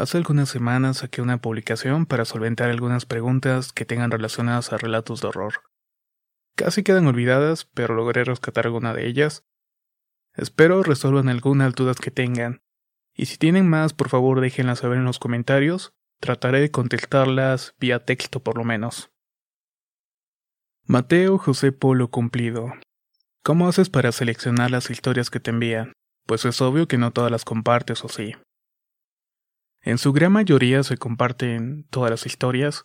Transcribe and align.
Hace 0.00 0.16
algunas 0.16 0.48
semanas 0.48 0.96
saqué 0.96 1.20
una 1.20 1.42
publicación 1.42 2.06
para 2.06 2.24
solventar 2.24 2.70
algunas 2.70 3.04
preguntas 3.04 3.74
que 3.74 3.84
tengan 3.84 4.10
relacionadas 4.10 4.72
a 4.72 4.78
relatos 4.78 5.20
de 5.20 5.28
horror. 5.28 5.60
Casi 6.56 6.82
quedan 6.82 7.06
olvidadas, 7.06 7.66
pero 7.66 7.94
logré 7.94 8.24
rescatar 8.24 8.64
alguna 8.64 8.94
de 8.94 9.06
ellas. 9.06 9.44
Espero 10.34 10.82
resuelvan 10.82 11.28
algunas 11.28 11.74
dudas 11.74 11.98
que 11.98 12.10
tengan. 12.10 12.62
Y 13.14 13.26
si 13.26 13.36
tienen 13.36 13.68
más, 13.68 13.92
por 13.92 14.08
favor 14.08 14.40
déjenlas 14.40 14.78
saber 14.78 14.96
en 14.96 15.04
los 15.04 15.18
comentarios. 15.18 15.92
Trataré 16.18 16.62
de 16.62 16.70
contestarlas 16.70 17.74
vía 17.78 18.06
texto 18.06 18.40
por 18.40 18.56
lo 18.56 18.64
menos. 18.64 19.10
Mateo 20.86 21.36
José 21.36 21.72
Polo 21.72 22.08
Cumplido. 22.10 22.72
¿Cómo 23.44 23.68
haces 23.68 23.90
para 23.90 24.12
seleccionar 24.12 24.70
las 24.70 24.88
historias 24.88 25.28
que 25.28 25.40
te 25.40 25.50
envían? 25.50 25.92
Pues 26.26 26.46
es 26.46 26.62
obvio 26.62 26.88
que 26.88 26.96
no 26.96 27.10
todas 27.10 27.30
las 27.30 27.44
compartes 27.44 28.02
o 28.02 28.08
sí. 28.08 28.34
En 29.82 29.98
su 29.98 30.12
gran 30.12 30.32
mayoría 30.32 30.82
se 30.82 30.98
comparten 30.98 31.86
todas 31.90 32.10
las 32.10 32.26
historias, 32.26 32.82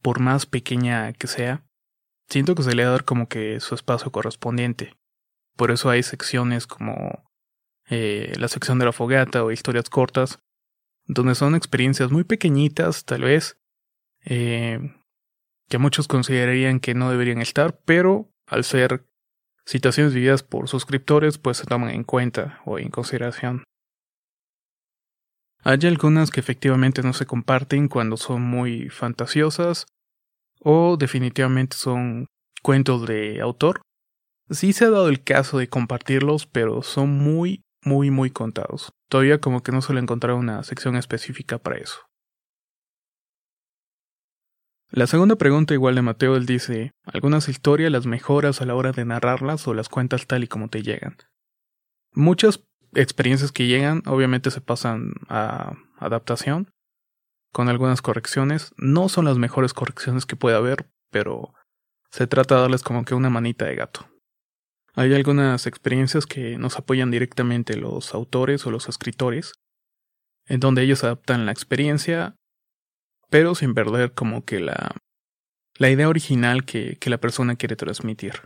por 0.00 0.20
más 0.20 0.46
pequeña 0.46 1.12
que 1.12 1.26
sea. 1.26 1.64
Siento 2.28 2.54
que 2.54 2.62
se 2.62 2.74
le 2.74 2.84
va 2.84 2.90
a 2.90 2.92
dar 2.92 3.04
como 3.04 3.28
que 3.28 3.58
su 3.60 3.74
espacio 3.74 4.12
correspondiente. 4.12 4.94
Por 5.56 5.70
eso 5.70 5.90
hay 5.90 6.02
secciones 6.02 6.66
como 6.66 7.24
eh, 7.88 8.32
la 8.38 8.48
sección 8.48 8.78
de 8.78 8.84
la 8.84 8.92
fogata 8.92 9.42
o 9.42 9.50
historias 9.50 9.90
cortas, 9.90 10.38
donde 11.06 11.34
son 11.34 11.54
experiencias 11.54 12.10
muy 12.10 12.24
pequeñitas, 12.24 13.04
tal 13.04 13.22
vez, 13.22 13.58
eh, 14.24 14.94
que 15.68 15.78
muchos 15.78 16.08
considerarían 16.08 16.80
que 16.80 16.94
no 16.94 17.10
deberían 17.10 17.40
estar, 17.40 17.80
pero 17.84 18.30
al 18.46 18.64
ser 18.64 19.06
situaciones 19.64 20.14
vividas 20.14 20.42
por 20.42 20.68
suscriptores, 20.68 21.38
pues 21.38 21.56
se 21.56 21.66
toman 21.66 21.90
en 21.90 22.04
cuenta 22.04 22.60
o 22.64 22.78
en 22.78 22.90
consideración. 22.90 23.64
Hay 25.68 25.80
algunas 25.82 26.30
que 26.30 26.38
efectivamente 26.38 27.02
no 27.02 27.12
se 27.12 27.26
comparten 27.26 27.88
cuando 27.88 28.16
son 28.16 28.40
muy 28.40 28.88
fantasiosas 28.88 29.86
o 30.60 30.96
definitivamente 30.96 31.76
son 31.76 32.28
cuentos 32.62 33.04
de 33.04 33.40
autor. 33.40 33.82
Sí 34.48 34.72
se 34.72 34.84
ha 34.84 34.90
dado 34.90 35.08
el 35.08 35.24
caso 35.24 35.58
de 35.58 35.68
compartirlos, 35.68 36.46
pero 36.46 36.82
son 36.82 37.18
muy, 37.18 37.64
muy, 37.82 38.12
muy 38.12 38.30
contados. 38.30 38.92
Todavía 39.10 39.40
como 39.40 39.64
que 39.64 39.72
no 39.72 39.82
suele 39.82 40.00
encontrar 40.00 40.36
una 40.36 40.62
sección 40.62 40.94
específica 40.94 41.58
para 41.58 41.78
eso. 41.78 41.98
La 44.92 45.08
segunda 45.08 45.34
pregunta 45.34 45.74
igual 45.74 45.96
de 45.96 46.02
Mateo, 46.02 46.36
él 46.36 46.46
dice, 46.46 46.92
¿algunas 47.02 47.48
historias 47.48 47.90
las 47.90 48.06
mejoras 48.06 48.62
a 48.62 48.66
la 48.66 48.76
hora 48.76 48.92
de 48.92 49.04
narrarlas 49.04 49.66
o 49.66 49.74
las 49.74 49.88
cuentas 49.88 50.28
tal 50.28 50.44
y 50.44 50.46
como 50.46 50.68
te 50.68 50.84
llegan? 50.84 51.16
Muchas 52.12 52.64
experiencias 52.94 53.52
que 53.52 53.66
llegan 53.66 54.02
obviamente 54.06 54.50
se 54.50 54.60
pasan 54.60 55.12
a 55.28 55.76
adaptación 55.98 56.70
con 57.52 57.68
algunas 57.68 58.02
correcciones. 58.02 58.72
No 58.76 59.08
son 59.08 59.24
las 59.24 59.38
mejores 59.38 59.72
correcciones 59.72 60.26
que 60.26 60.36
puede 60.36 60.56
haber, 60.56 60.90
pero 61.10 61.54
se 62.10 62.26
trata 62.26 62.56
de 62.56 62.60
darles 62.62 62.82
como 62.82 63.04
que 63.04 63.14
una 63.14 63.30
manita 63.30 63.64
de 63.64 63.76
gato. 63.76 64.06
Hay 64.94 65.14
algunas 65.14 65.66
experiencias 65.66 66.26
que 66.26 66.56
nos 66.58 66.78
apoyan 66.78 67.10
directamente 67.10 67.76
los 67.76 68.14
autores 68.14 68.66
o 68.66 68.70
los 68.70 68.88
escritores, 68.88 69.52
en 70.46 70.60
donde 70.60 70.82
ellos 70.82 71.04
adaptan 71.04 71.44
la 71.44 71.52
experiencia, 71.52 72.36
pero 73.28 73.54
sin 73.54 73.74
perder 73.74 74.14
como 74.14 74.44
que 74.44 74.60
la, 74.60 74.96
la 75.76 75.90
idea 75.90 76.08
original 76.08 76.64
que, 76.64 76.96
que 76.98 77.10
la 77.10 77.18
persona 77.18 77.56
quiere 77.56 77.76
transmitir. 77.76 78.42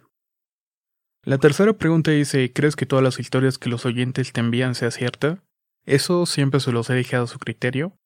La 1.23 1.39
tercera 1.39 1.73
pregunta 1.75 2.11
dice, 2.11 2.53
¿crees 2.53 2.77
que 2.77 2.87
todas 2.87 3.03
las 3.03 3.19
historias 3.19 3.59
que 3.59 3.69
los 3.69 3.85
oyentes 3.85 4.33
te 4.33 4.41
envían 4.41 4.75
sea 4.75 4.91
cierta? 4.91 5.43
Eso 5.85 6.25
siempre 6.27 6.61
se 6.61 6.73
los 6.73 6.89
he 6.91 6.95
dejado 6.95 7.25
a 7.25 7.29
su 7.29 7.39
criterio, 7.39 7.97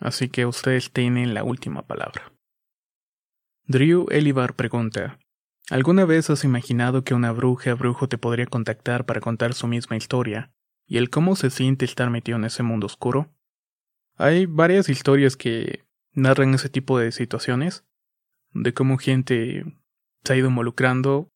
así 0.00 0.28
que 0.28 0.46
ustedes 0.46 0.90
tienen 0.90 1.34
la 1.34 1.44
última 1.44 1.82
palabra. 1.82 2.32
Drew 3.66 4.06
Elibar 4.10 4.54
pregunta, 4.54 5.18
¿Alguna 5.70 6.04
vez 6.04 6.28
has 6.28 6.44
imaginado 6.44 7.04
que 7.04 7.14
una 7.14 7.32
bruja 7.32 7.72
o 7.72 7.76
brujo 7.76 8.06
te 8.06 8.18
podría 8.18 8.44
contactar 8.44 9.06
para 9.06 9.22
contar 9.22 9.54
su 9.54 9.66
misma 9.66 9.96
historia 9.96 10.52
y 10.86 10.98
el 10.98 11.08
cómo 11.08 11.36
se 11.36 11.48
siente 11.48 11.86
estar 11.86 12.10
metido 12.10 12.36
en 12.36 12.44
ese 12.44 12.62
mundo 12.62 12.84
oscuro? 12.86 13.32
Hay 14.16 14.44
varias 14.44 14.90
historias 14.90 15.36
que 15.36 15.82
narran 16.12 16.52
ese 16.52 16.68
tipo 16.68 16.98
de 16.98 17.12
situaciones, 17.12 17.86
de 18.52 18.74
cómo 18.74 18.98
gente 18.98 19.64
se 20.22 20.32
ha 20.34 20.36
ido 20.36 20.50
involucrando 20.50 21.30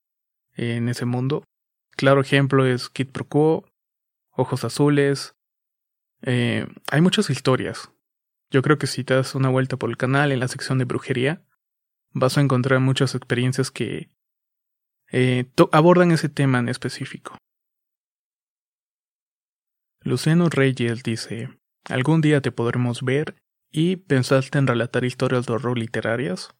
en 0.58 0.88
ese 0.88 1.04
mundo. 1.04 1.44
Claro 1.96 2.20
ejemplo 2.20 2.66
es 2.66 2.88
Kid 2.91 3.08
Pro 3.08 3.64
Ojos 4.30 4.64
Azules. 4.64 5.34
Eh, 6.22 6.66
hay 6.91 7.00
muchas 7.00 7.30
historias. 7.30 7.91
Yo 8.50 8.62
creo 8.62 8.78
que 8.78 8.86
si 8.86 9.04
te 9.04 9.14
das 9.14 9.34
una 9.34 9.48
vuelta 9.48 9.76
por 9.76 9.91
el 9.91 9.96
canal 9.96 10.32
en 10.32 10.41
la 10.41 10.48
sección 10.48 10.78
de 10.78 10.84
brujería, 10.84 11.44
vas 12.12 12.38
a 12.38 12.41
encontrar 12.41 12.80
muchas 12.80 13.14
experiencias 13.14 13.70
que 13.70 14.10
eh, 15.10 15.50
abordan 15.72 16.10
ese 16.10 16.28
tema 16.28 16.58
en 16.58 16.69
específico. 16.69 17.36
Luciano 20.02 20.48
Reyes 20.48 21.02
dice, 21.02 21.58
¿algún 21.84 22.20
día 22.20 22.40
te 22.40 22.52
podremos 22.52 23.02
ver 23.02 23.36
y 23.70 23.96
pensaste 23.96 24.58
en 24.58 24.66
relatar 24.66 25.04
historias 25.04 25.46
de 25.46 25.52
horror 25.52 25.78
literarias? 25.78 26.54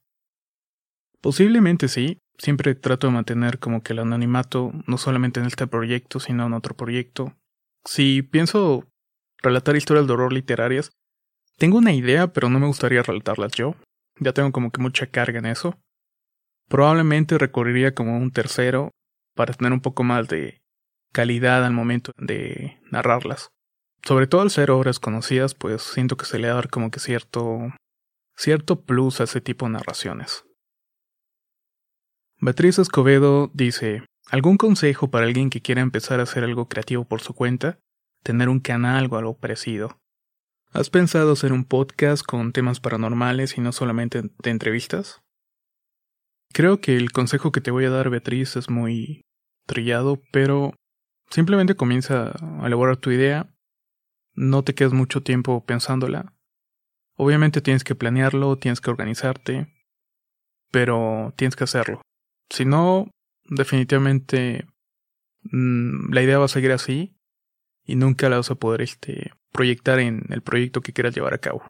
Posiblemente 1.21 1.89
sí, 1.89 2.18
siempre 2.38 2.74
trato 2.74 3.08
de 3.08 3.12
mantener 3.12 3.58
como 3.58 3.82
que 3.82 3.92
el 3.92 3.98
anonimato, 3.98 4.72
no 4.86 4.96
solamente 4.96 5.40
en 5.40 5.46
este 5.46 5.66
proyecto, 5.66 6.20
sino 6.20 6.46
en 6.46 6.54
otro 6.54 6.76
proyecto. 6.76 7.34
Si 7.84 8.22
pienso 8.22 8.84
relatar 9.42 9.76
historias 9.76 10.06
de 10.06 10.12
horror 10.12 10.32
literarias, 10.32 10.90
tengo 11.56 11.78
una 11.78 11.92
idea, 11.92 12.32
pero 12.32 12.48
no 12.48 12.60
me 12.60 12.66
gustaría 12.66 13.02
relatarlas 13.02 13.52
yo. 13.52 13.74
Ya 14.20 14.32
tengo 14.32 14.52
como 14.52 14.70
que 14.70 14.80
mucha 14.80 15.06
carga 15.06 15.38
en 15.38 15.46
eso. 15.46 15.76
Probablemente 16.68 17.38
recurriría 17.38 17.94
como 17.94 18.16
un 18.16 18.30
tercero 18.30 18.90
para 19.34 19.54
tener 19.54 19.72
un 19.72 19.80
poco 19.80 20.04
más 20.04 20.28
de 20.28 20.60
calidad 21.12 21.64
al 21.64 21.72
momento 21.72 22.12
de 22.16 22.78
narrarlas. 22.90 23.48
Sobre 24.04 24.26
todo 24.26 24.42
al 24.42 24.50
ser 24.50 24.70
obras 24.70 25.00
conocidas, 25.00 25.54
pues 25.54 25.82
siento 25.82 26.16
que 26.16 26.26
se 26.26 26.38
le 26.38 26.48
da 26.48 26.62
como 26.62 26.90
que 26.90 27.00
cierto 27.00 27.72
cierto 28.36 28.82
plus 28.82 29.20
a 29.20 29.24
ese 29.24 29.40
tipo 29.40 29.66
de 29.66 29.72
narraciones. 29.72 30.44
Beatriz 32.40 32.78
Escobedo 32.78 33.50
dice, 33.52 34.04
¿algún 34.30 34.58
consejo 34.58 35.10
para 35.10 35.26
alguien 35.26 35.50
que 35.50 35.60
quiera 35.60 35.80
empezar 35.80 36.20
a 36.20 36.22
hacer 36.22 36.44
algo 36.44 36.68
creativo 36.68 37.04
por 37.04 37.20
su 37.20 37.34
cuenta? 37.34 37.80
Tener 38.22 38.48
un 38.48 38.60
canal 38.60 39.08
o 39.10 39.16
algo 39.16 39.36
parecido. 39.36 39.98
¿Has 40.70 40.88
pensado 40.88 41.32
hacer 41.32 41.52
un 41.52 41.64
podcast 41.64 42.24
con 42.24 42.52
temas 42.52 42.78
paranormales 42.78 43.58
y 43.58 43.60
no 43.60 43.72
solamente 43.72 44.22
de 44.22 44.50
entrevistas? 44.50 45.20
Creo 46.52 46.80
que 46.80 46.96
el 46.96 47.10
consejo 47.10 47.50
que 47.50 47.60
te 47.60 47.72
voy 47.72 47.86
a 47.86 47.90
dar, 47.90 48.08
Beatriz, 48.08 48.54
es 48.54 48.70
muy 48.70 49.22
trillado, 49.66 50.22
pero 50.30 50.74
simplemente 51.30 51.74
comienza 51.74 52.36
a 52.40 52.66
elaborar 52.68 52.98
tu 52.98 53.10
idea. 53.10 53.52
No 54.34 54.62
te 54.62 54.76
quedes 54.76 54.92
mucho 54.92 55.24
tiempo 55.24 55.64
pensándola. 55.64 56.34
Obviamente 57.16 57.62
tienes 57.62 57.82
que 57.82 57.96
planearlo, 57.96 58.58
tienes 58.58 58.80
que 58.80 58.90
organizarte, 58.90 59.74
pero 60.70 61.34
tienes 61.36 61.56
que 61.56 61.64
hacerlo. 61.64 62.00
Si 62.50 62.65
no, 62.65 63.10
definitivamente 63.45 64.66
mm, 65.42 66.12
la 66.12 66.22
idea 66.22 66.39
va 66.39 66.47
a 66.47 66.48
seguir 66.48 66.72
así 66.72 67.15
y 67.84 67.97
nunca 67.97 68.28
la 68.28 68.36
vas 68.36 68.50
a 68.50 68.54
poder 68.54 68.83
este, 68.83 69.33
proyectar 69.53 69.98
en 69.98 70.27
el 70.30 70.42
proyecto 70.42 70.80
que 70.80 70.92
quieras 70.92 71.15
llevar 71.15 71.34
a 71.34 71.39
cabo. 71.39 71.66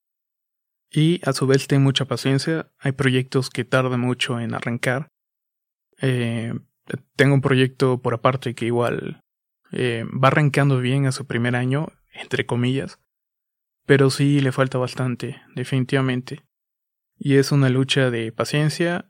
Y 0.91 1.21
a 1.25 1.33
su 1.33 1.47
vez 1.47 1.67
ten 1.67 1.83
mucha 1.83 2.07
paciencia, 2.07 2.71
hay 2.79 2.93
proyectos 2.93 3.51
que 3.51 3.65
tardan 3.65 4.01
mucho 4.01 4.41
en 4.41 4.55
arrancar. 4.55 5.09
Eh, 6.01 6.55
tengo 7.17 7.35
un 7.35 7.41
proyecto 7.41 8.01
por 8.01 8.15
aparte 8.15 8.55
que 8.55 8.67
igual 8.67 9.21
eh, 9.73 10.05
va 10.07 10.29
arrancando 10.29 10.79
bien 10.81 11.07
a 11.07 11.13
su 11.13 11.27
primer 11.27 11.57
año, 11.57 11.89
entre 12.13 12.47
comillas, 12.47 13.01
pero 13.87 14.11
sí 14.11 14.41
le 14.41 14.53
falta 14.53 14.79
bastante, 14.79 15.41
definitivamente. 15.55 16.45
Y 17.19 17.37
es 17.37 17.53
una 17.53 17.69
lucha 17.69 18.11
de 18.11 18.33
paciencia 18.33 19.07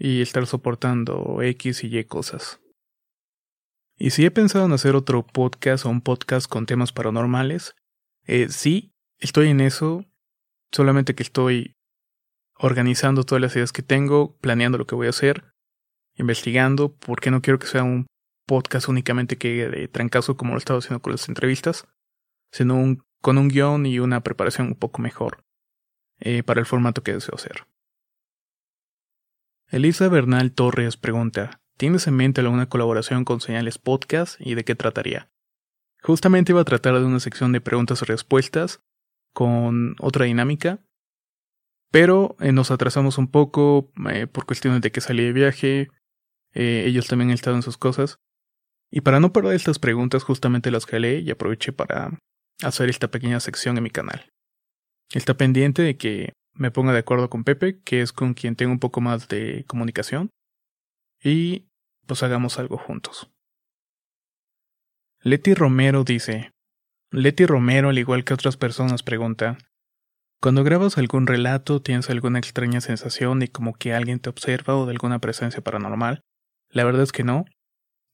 y 0.00 0.22
estar 0.22 0.46
soportando 0.46 1.42
X 1.42 1.84
y 1.84 1.98
Y 1.98 2.04
cosas. 2.04 2.58
Y 3.98 4.10
si 4.10 4.24
he 4.24 4.30
pensado 4.30 4.64
en 4.64 4.72
hacer 4.72 4.96
otro 4.96 5.26
podcast 5.26 5.84
o 5.84 5.90
un 5.90 6.00
podcast 6.00 6.48
con 6.48 6.64
temas 6.64 6.90
paranormales, 6.90 7.76
eh, 8.26 8.48
sí, 8.48 8.94
estoy 9.18 9.50
en 9.50 9.60
eso, 9.60 10.06
solamente 10.72 11.14
que 11.14 11.22
estoy 11.22 11.76
organizando 12.54 13.24
todas 13.24 13.42
las 13.42 13.54
ideas 13.54 13.72
que 13.72 13.82
tengo, 13.82 14.38
planeando 14.38 14.78
lo 14.78 14.86
que 14.86 14.94
voy 14.94 15.06
a 15.06 15.10
hacer, 15.10 15.52
investigando, 16.16 16.96
porque 16.96 17.30
no 17.30 17.42
quiero 17.42 17.58
que 17.58 17.66
sea 17.66 17.82
un 17.82 18.06
podcast 18.46 18.88
únicamente 18.88 19.36
que 19.36 19.68
de 19.68 19.86
trancazo 19.86 20.34
como 20.34 20.52
lo 20.52 20.56
he 20.56 20.60
estado 20.60 20.78
haciendo 20.78 21.02
con 21.02 21.12
las 21.12 21.28
entrevistas, 21.28 21.86
sino 22.50 22.76
un, 22.76 23.04
con 23.20 23.36
un 23.36 23.48
guion 23.48 23.84
y 23.84 23.98
una 23.98 24.22
preparación 24.22 24.68
un 24.68 24.76
poco 24.76 25.02
mejor 25.02 25.44
eh, 26.20 26.42
para 26.42 26.60
el 26.60 26.66
formato 26.66 27.02
que 27.02 27.12
deseo 27.12 27.34
hacer. 27.34 27.66
Elisa 29.72 30.08
Bernal 30.08 30.50
Torres 30.50 30.96
pregunta, 30.96 31.60
¿tienes 31.76 32.08
en 32.08 32.16
mente 32.16 32.40
alguna 32.40 32.68
colaboración 32.68 33.24
con 33.24 33.40
Señales 33.40 33.78
Podcast 33.78 34.34
y 34.40 34.56
de 34.56 34.64
qué 34.64 34.74
trataría? 34.74 35.30
Justamente 36.02 36.50
iba 36.50 36.60
a 36.60 36.64
tratar 36.64 36.98
de 36.98 37.04
una 37.04 37.20
sección 37.20 37.52
de 37.52 37.60
preguntas 37.60 38.02
y 38.02 38.04
respuestas 38.04 38.82
con 39.32 39.94
otra 40.00 40.24
dinámica, 40.24 40.84
pero 41.92 42.34
eh, 42.40 42.50
nos 42.50 42.72
atrasamos 42.72 43.16
un 43.16 43.30
poco 43.30 43.92
eh, 44.12 44.26
por 44.26 44.44
cuestiones 44.44 44.80
de 44.80 44.90
que 44.90 45.00
salí 45.00 45.22
de 45.22 45.32
viaje, 45.32 45.88
eh, 46.52 46.82
ellos 46.86 47.06
también 47.06 47.30
han 47.30 47.34
estado 47.34 47.54
en 47.54 47.62
sus 47.62 47.78
cosas, 47.78 48.18
y 48.90 49.02
para 49.02 49.20
no 49.20 49.32
perder 49.32 49.54
estas 49.54 49.78
preguntas 49.78 50.24
justamente 50.24 50.72
las 50.72 50.84
jalé 50.84 51.20
y 51.20 51.30
aproveché 51.30 51.72
para 51.72 52.18
hacer 52.60 52.88
esta 52.88 53.08
pequeña 53.08 53.38
sección 53.38 53.76
en 53.76 53.84
mi 53.84 53.90
canal. 53.90 54.32
Está 55.12 55.34
pendiente 55.34 55.82
de 55.82 55.96
que 55.96 56.32
me 56.54 56.70
ponga 56.70 56.92
de 56.92 56.98
acuerdo 56.98 57.30
con 57.30 57.44
Pepe, 57.44 57.80
que 57.82 58.02
es 58.02 58.12
con 58.12 58.34
quien 58.34 58.56
tengo 58.56 58.72
un 58.72 58.78
poco 58.78 59.00
más 59.00 59.28
de 59.28 59.64
comunicación, 59.66 60.30
y 61.22 61.68
pues 62.06 62.22
hagamos 62.22 62.58
algo 62.58 62.78
juntos. 62.78 63.30
Leti 65.22 65.54
Romero 65.54 66.04
dice, 66.04 66.52
Leti 67.10 67.44
Romero, 67.44 67.90
al 67.90 67.98
igual 67.98 68.24
que 68.24 68.34
otras 68.34 68.56
personas, 68.56 69.02
pregunta, 69.02 69.58
cuando 70.40 70.64
grabas 70.64 70.96
algún 70.96 71.26
relato, 71.26 71.82
¿tienes 71.82 72.08
alguna 72.08 72.38
extraña 72.38 72.80
sensación 72.80 73.40
de 73.40 73.48
como 73.48 73.74
que 73.74 73.92
alguien 73.92 74.20
te 74.20 74.30
observa 74.30 74.74
o 74.74 74.86
de 74.86 74.92
alguna 74.92 75.18
presencia 75.18 75.60
paranormal? 75.60 76.22
La 76.70 76.84
verdad 76.84 77.02
es 77.02 77.12
que 77.12 77.24
no. 77.24 77.44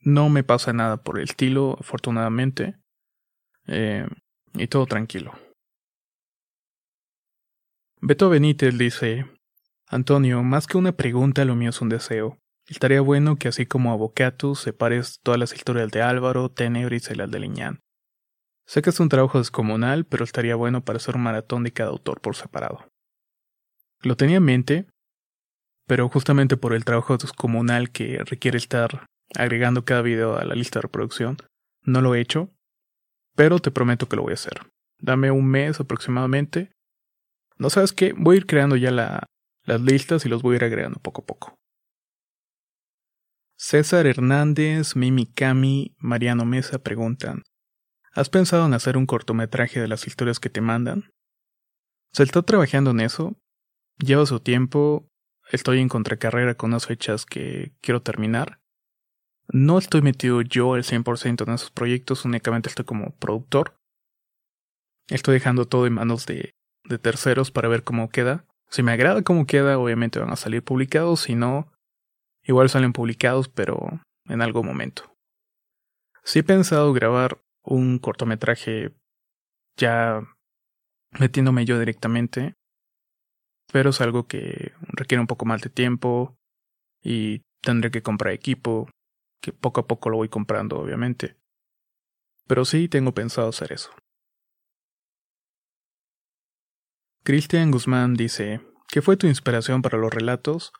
No 0.00 0.28
me 0.28 0.42
pasa 0.42 0.72
nada 0.72 0.96
por 0.96 1.18
el 1.18 1.24
estilo, 1.24 1.76
afortunadamente. 1.78 2.74
Eh, 3.68 4.08
y 4.54 4.66
todo 4.66 4.86
tranquilo. 4.86 5.34
Beto 8.00 8.28
Benítez 8.28 8.76
dice, 8.76 9.26
Antonio, 9.88 10.42
más 10.42 10.66
que 10.66 10.76
una 10.76 10.92
pregunta, 10.92 11.44
lo 11.44 11.56
mío 11.56 11.70
es 11.70 11.80
un 11.80 11.88
deseo. 11.88 12.38
Estaría 12.68 13.00
bueno 13.00 13.36
que 13.36 13.48
así 13.48 13.64
como 13.64 13.92
a 13.92 13.96
Bocatus 13.96 14.60
separes 14.60 15.20
todas 15.22 15.40
las 15.40 15.54
historias 15.54 15.90
de 15.90 16.02
Álvaro, 16.02 16.50
Tenebris 16.50 17.10
y 17.10 17.14
las 17.14 17.30
de 17.30 17.40
Liñán. 17.40 17.80
Sé 18.66 18.82
que 18.82 18.90
es 18.90 19.00
un 19.00 19.08
trabajo 19.08 19.38
descomunal, 19.38 20.04
pero 20.04 20.24
estaría 20.24 20.56
bueno 20.56 20.84
para 20.84 20.98
hacer 20.98 21.16
un 21.16 21.22
maratón 21.22 21.62
de 21.62 21.72
cada 21.72 21.90
autor 21.90 22.20
por 22.20 22.36
separado. 22.36 22.86
Lo 24.02 24.16
tenía 24.16 24.38
en 24.38 24.44
mente, 24.44 24.86
pero 25.86 26.08
justamente 26.08 26.56
por 26.56 26.74
el 26.74 26.84
trabajo 26.84 27.16
descomunal 27.16 27.90
que 27.90 28.18
requiere 28.24 28.58
estar 28.58 29.06
agregando 29.36 29.84
cada 29.84 30.02
video 30.02 30.36
a 30.36 30.44
la 30.44 30.54
lista 30.54 30.80
de 30.80 30.82
reproducción, 30.82 31.38
no 31.82 32.02
lo 32.02 32.14
he 32.14 32.20
hecho, 32.20 32.50
pero 33.36 33.58
te 33.60 33.70
prometo 33.70 34.08
que 34.08 34.16
lo 34.16 34.22
voy 34.22 34.32
a 34.32 34.34
hacer. 34.34 34.66
Dame 34.98 35.30
un 35.30 35.46
mes 35.46 35.78
aproximadamente. 35.80 36.75
No 37.58 37.70
sabes 37.70 37.92
qué, 37.92 38.12
voy 38.12 38.36
a 38.36 38.38
ir 38.38 38.46
creando 38.46 38.76
ya 38.76 38.90
las 38.90 39.80
listas 39.80 40.26
y 40.26 40.28
los 40.28 40.42
voy 40.42 40.54
a 40.54 40.56
ir 40.56 40.64
agregando 40.64 41.00
poco 41.00 41.22
a 41.22 41.26
poco. 41.26 41.54
César 43.58 44.06
Hernández, 44.06 44.96
Mimi 44.96 45.26
Cami, 45.26 45.94
Mariano 45.98 46.44
Mesa 46.44 46.78
preguntan: 46.78 47.42
¿Has 48.12 48.28
pensado 48.28 48.66
en 48.66 48.74
hacer 48.74 48.96
un 48.96 49.06
cortometraje 49.06 49.80
de 49.80 49.88
las 49.88 50.06
historias 50.06 50.40
que 50.40 50.50
te 50.50 50.60
mandan? 50.60 51.10
Se 52.12 52.22
está 52.22 52.42
trabajando 52.42 52.90
en 52.90 53.00
eso. 53.00 53.36
Lleva 53.98 54.26
su 54.26 54.40
tiempo. 54.40 55.08
Estoy 55.50 55.80
en 55.80 55.88
contracarrera 55.88 56.54
con 56.54 56.70
unas 56.70 56.86
fechas 56.86 57.24
que 57.24 57.72
quiero 57.80 58.02
terminar. 58.02 58.60
No 59.48 59.78
estoy 59.78 60.02
metido 60.02 60.42
yo 60.42 60.74
al 60.74 60.82
100% 60.82 61.46
en 61.46 61.54
esos 61.54 61.70
proyectos, 61.70 62.24
únicamente 62.24 62.68
estoy 62.68 62.84
como 62.84 63.14
productor. 63.16 63.78
Estoy 65.08 65.34
dejando 65.34 65.66
todo 65.66 65.86
en 65.86 65.92
manos 65.92 66.26
de, 66.26 66.55
de 66.88 66.98
terceros 66.98 67.50
para 67.50 67.68
ver 67.68 67.82
cómo 67.82 68.08
queda. 68.08 68.44
Si 68.68 68.82
me 68.82 68.92
agrada 68.92 69.22
cómo 69.22 69.46
queda, 69.46 69.78
obviamente 69.78 70.18
van 70.18 70.30
a 70.30 70.36
salir 70.36 70.62
publicados. 70.62 71.20
Si 71.20 71.34
no, 71.34 71.70
Igual 72.46 72.70
salen 72.70 72.92
publicados, 72.92 73.48
pero 73.48 74.00
en 74.26 74.40
algún 74.40 74.66
momento. 74.66 75.12
Sí 76.22 76.40
he 76.40 76.44
pensado 76.44 76.92
grabar 76.92 77.40
un 77.64 77.98
cortometraje 77.98 78.92
ya 79.76 80.22
metiéndome 81.18 81.64
yo 81.64 81.78
directamente, 81.78 82.54
pero 83.72 83.90
es 83.90 84.00
algo 84.00 84.28
que 84.28 84.72
requiere 84.88 85.20
un 85.20 85.26
poco 85.26 85.44
más 85.44 85.60
de 85.60 85.70
tiempo 85.70 86.36
y 87.02 87.42
tendré 87.62 87.90
que 87.90 88.02
comprar 88.02 88.32
equipo, 88.32 88.88
que 89.42 89.52
poco 89.52 89.80
a 89.80 89.86
poco 89.88 90.08
lo 90.08 90.18
voy 90.18 90.28
comprando, 90.28 90.78
obviamente. 90.78 91.36
Pero 92.46 92.64
sí 92.64 92.88
tengo 92.88 93.12
pensado 93.12 93.48
hacer 93.48 93.72
eso. 93.72 93.90
Cristian 97.26 97.70
Guzmán 97.70 98.14
dice, 98.14 98.62
¿qué 98.88 99.02
fue 99.02 99.18
tu 99.18 99.26
inspiración 99.26 99.82
para 99.82 99.98
los 99.98 100.14
relatos? 100.14 100.72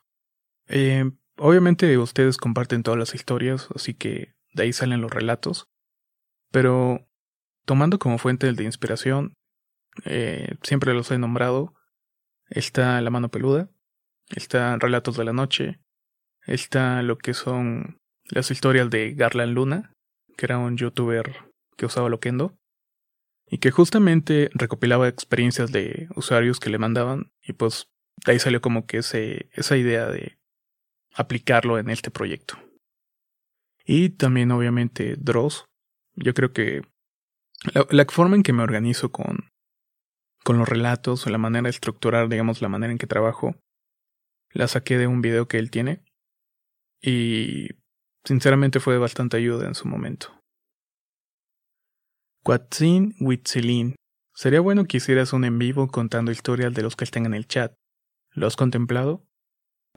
Eh, 0.68 1.10
Obviamente 1.38 1.98
ustedes 1.98 2.38
comparten 2.38 2.82
todas 2.82 2.98
las 2.98 3.14
historias, 3.14 3.68
así 3.74 3.92
que 3.92 4.34
de 4.54 4.62
ahí 4.62 4.72
salen 4.72 5.02
los 5.02 5.10
relatos. 5.10 5.68
Pero 6.50 7.06
tomando 7.66 7.98
como 7.98 8.16
fuente 8.16 8.50
de 8.50 8.64
inspiración, 8.64 9.34
eh, 10.04 10.56
siempre 10.62 10.94
los 10.94 11.10
he 11.10 11.18
nombrado, 11.18 11.74
está 12.48 13.00
La 13.02 13.10
mano 13.10 13.28
peluda, 13.28 13.68
está 14.30 14.76
Relatos 14.78 15.16
de 15.16 15.24
la 15.24 15.34
Noche, 15.34 15.78
está 16.46 17.02
lo 17.02 17.18
que 17.18 17.34
son 17.34 17.98
las 18.24 18.50
historias 18.50 18.88
de 18.88 19.12
Garland 19.12 19.52
Luna, 19.52 19.92
que 20.38 20.46
era 20.46 20.58
un 20.58 20.78
youtuber 20.78 21.50
que 21.76 21.84
usaba 21.84 22.08
Loquendo, 22.08 22.56
y 23.48 23.58
que 23.58 23.70
justamente 23.70 24.50
recopilaba 24.54 25.08
experiencias 25.08 25.70
de 25.72 26.08
usuarios 26.16 26.60
que 26.60 26.70
le 26.70 26.78
mandaban, 26.78 27.32
y 27.42 27.52
pues 27.52 27.88
de 28.24 28.32
ahí 28.32 28.38
salió 28.38 28.60
como 28.60 28.86
que 28.86 28.98
ese, 28.98 29.48
esa 29.52 29.76
idea 29.76 30.06
de 30.06 30.38
aplicarlo 31.14 31.78
en 31.78 31.90
este 31.90 32.10
proyecto. 32.10 32.58
Y 33.84 34.10
también 34.10 34.50
obviamente 34.50 35.16
Dross. 35.16 35.64
Yo 36.16 36.34
creo 36.34 36.52
que 36.52 36.82
la, 37.90 38.04
forma 38.06 38.36
en 38.36 38.42
que 38.42 38.52
me 38.52 38.62
organizo 38.62 39.12
con, 39.12 39.50
con 40.42 40.58
los 40.58 40.68
relatos 40.68 41.26
o 41.26 41.30
la 41.30 41.38
manera 41.38 41.64
de 41.64 41.70
estructurar, 41.70 42.28
digamos, 42.28 42.62
la 42.62 42.68
manera 42.68 42.92
en 42.92 42.98
que 42.98 43.06
trabajo, 43.06 43.54
la 44.50 44.66
saqué 44.68 44.98
de 44.98 45.06
un 45.06 45.20
video 45.20 45.46
que 45.46 45.58
él 45.58 45.70
tiene. 45.70 46.02
Y 47.00 47.68
sinceramente 48.24 48.80
fue 48.80 48.94
de 48.94 49.00
bastante 49.00 49.36
ayuda 49.36 49.66
en 49.66 49.74
su 49.74 49.86
momento. 49.86 50.35
Quatzin 52.46 53.16
Huitzilin. 53.18 53.96
Sería 54.32 54.60
bueno 54.60 54.84
que 54.84 54.98
hicieras 54.98 55.32
un 55.32 55.44
en 55.44 55.58
vivo 55.58 55.88
contando 55.88 56.30
historias 56.30 56.72
de 56.74 56.82
los 56.82 56.94
que 56.94 57.02
estén 57.02 57.26
en 57.26 57.34
el 57.34 57.48
chat. 57.48 57.74
¿Lo 58.34 58.46
has 58.46 58.54
contemplado? 58.54 59.26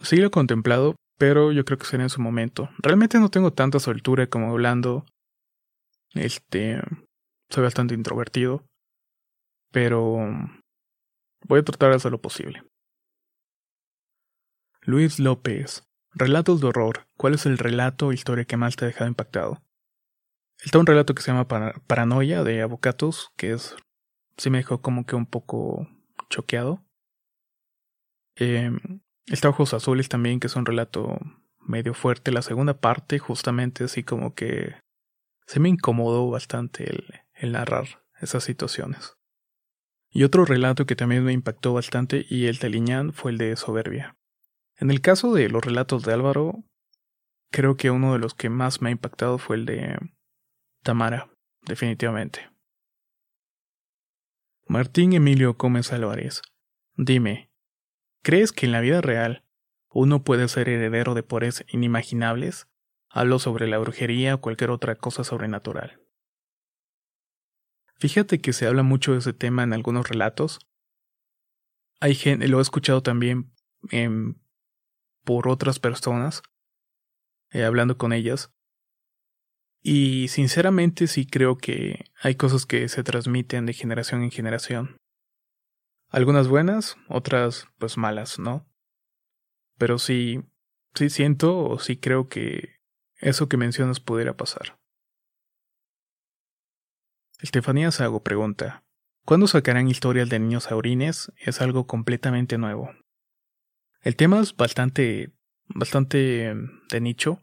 Sí 0.01 0.15
lo 0.15 0.25
he 0.25 0.31
contemplado, 0.31 0.95
pero 1.19 1.51
yo 1.51 1.63
creo 1.63 1.77
que 1.77 1.85
será 1.85 2.01
en 2.01 2.09
su 2.09 2.21
momento. 2.21 2.71
Realmente 2.79 3.19
no 3.19 3.29
tengo 3.29 3.53
tanta 3.53 3.79
soltura 3.79 4.25
como 4.25 4.49
hablando. 4.49 5.05
Este. 6.15 6.81
Soy 7.51 7.61
bastante 7.61 7.93
introvertido. 7.93 8.65
pero 9.71 10.17
voy 11.47 11.59
a 11.59 11.63
tratar 11.63 11.91
de 11.91 11.97
hacer 11.97 12.11
lo 12.11 12.19
posible. 12.19 12.63
Luis 14.81 15.19
López. 15.19 15.83
Relatos 16.15 16.61
de 16.61 16.67
horror. 16.69 17.05
¿Cuál 17.15 17.35
es 17.35 17.45
el 17.45 17.59
relato 17.59 18.07
o 18.07 18.11
historia 18.11 18.45
que 18.45 18.57
más 18.57 18.75
te 18.75 18.85
ha 18.85 18.87
dejado 18.87 19.07
impactado? 19.07 19.61
Está 20.61 20.77
un 20.77 20.85
relato 20.85 21.15
que 21.15 21.21
se 21.21 21.31
llama 21.31 21.47
Paranoia 21.87 22.43
de 22.43 22.61
Avocatos, 22.61 23.31
que 23.37 23.53
es. 23.53 23.75
sí 24.37 24.49
me 24.49 24.57
dejó 24.57 24.81
como 24.81 25.05
que 25.05 25.15
un 25.15 25.25
poco 25.25 25.87
choqueado. 26.29 26.83
Eh, 28.35 28.71
está 29.27 29.49
Ojos 29.49 29.73
Azules 29.73 30.09
también, 30.09 30.39
que 30.39 30.47
es 30.47 30.55
un 30.55 30.65
relato 30.65 31.17
medio 31.61 31.93
fuerte. 31.93 32.31
La 32.31 32.41
segunda 32.41 32.79
parte, 32.79 33.19
justamente, 33.19 33.85
así 33.85 34.03
como 34.03 34.33
que. 34.35 34.75
se 35.47 35.61
me 35.61 35.69
incomodó 35.69 36.29
bastante 36.29 36.89
el, 36.89 37.05
el 37.35 37.53
narrar 37.53 38.03
esas 38.19 38.43
situaciones. 38.43 39.15
Y 40.11 40.23
otro 40.23 40.43
relato 40.43 40.85
que 40.85 40.95
también 40.95 41.23
me 41.23 41.33
impactó 41.33 41.73
bastante 41.73 42.25
y 42.29 42.47
el 42.47 42.57
de 42.57 43.11
fue 43.13 43.31
el 43.31 43.37
de 43.37 43.55
Soberbia. 43.55 44.17
En 44.75 44.91
el 44.91 45.01
caso 45.01 45.33
de 45.33 45.49
los 45.49 45.63
relatos 45.63 46.03
de 46.03 46.13
Álvaro, 46.13 46.63
creo 47.51 47.77
que 47.77 47.91
uno 47.91 48.13
de 48.13 48.19
los 48.19 48.33
que 48.33 48.49
más 48.49 48.81
me 48.81 48.89
ha 48.89 48.91
impactado 48.91 49.37
fue 49.37 49.55
el 49.57 49.65
de 49.65 49.99
Tamara, 50.83 51.29
definitivamente. 51.61 52.49
Martín 54.67 55.13
Emilio 55.13 55.55
Gómez 55.55 55.91
Álvarez, 55.91 56.41
dime, 56.95 57.49
¿crees 58.21 58.51
que 58.51 58.67
en 58.67 58.71
la 58.71 58.81
vida 58.81 59.01
real 59.01 59.43
uno 59.89 60.23
puede 60.23 60.47
ser 60.47 60.69
heredero 60.69 61.15
de 61.15 61.23
poderes 61.23 61.65
inimaginables? 61.69 62.67
Hablo 63.09 63.39
sobre 63.39 63.67
la 63.67 63.79
brujería 63.79 64.35
o 64.35 64.41
cualquier 64.41 64.69
otra 64.69 64.95
cosa 64.95 65.23
sobrenatural. 65.23 65.99
Fíjate 67.97 68.39
que 68.39 68.53
se 68.53 68.67
habla 68.67 68.83
mucho 68.83 69.13
de 69.13 69.19
ese 69.19 69.33
tema 69.33 69.63
en 69.63 69.73
algunos 69.73 70.07
relatos. 70.07 70.59
Hay 71.99 72.15
gente, 72.15 72.47
lo 72.47 72.59
he 72.59 72.61
escuchado 72.61 73.03
también 73.03 73.51
en 73.89 74.39
por 75.25 75.47
otras 75.47 75.79
personas, 75.79 76.41
eh, 77.51 77.63
hablando 77.63 77.97
con 77.97 78.13
ellas. 78.13 78.53
Y 79.81 80.27
sinceramente 80.27 81.07
sí 81.07 81.25
creo 81.25 81.57
que 81.57 82.05
hay 82.21 82.35
cosas 82.35 82.65
que 82.65 82.87
se 82.89 83.03
transmiten 83.03 83.65
de 83.65 83.73
generación 83.73 84.23
en 84.23 84.31
generación. 84.31 84.97
Algunas 86.09 86.47
buenas, 86.47 86.97
otras 87.07 87.67
pues 87.77 87.97
malas, 87.97 88.39
¿no? 88.39 88.67
Pero 89.77 89.99
sí, 89.99 90.41
sí 90.95 91.09
siento 91.09 91.57
o 91.57 91.79
sí 91.79 91.97
creo 91.97 92.27
que 92.27 92.79
eso 93.17 93.47
que 93.47 93.57
mencionas 93.57 93.99
pudiera 93.99 94.35
pasar. 94.35 94.77
Estefanía 97.41 97.91
Sago 97.91 98.21
pregunta, 98.21 98.83
¿cuándo 99.23 99.47
sacarán 99.47 99.87
historias 99.87 100.29
de 100.29 100.39
niños 100.39 100.65
saurines? 100.65 101.31
Es 101.37 101.61
algo 101.61 101.87
completamente 101.87 102.57
nuevo. 102.57 102.91
El 104.01 104.15
tema 104.15 104.39
es 104.39 104.55
bastante, 104.55 105.31
bastante 105.67 106.47
em, 106.47 106.81
de 106.89 107.01
nicho. 107.01 107.39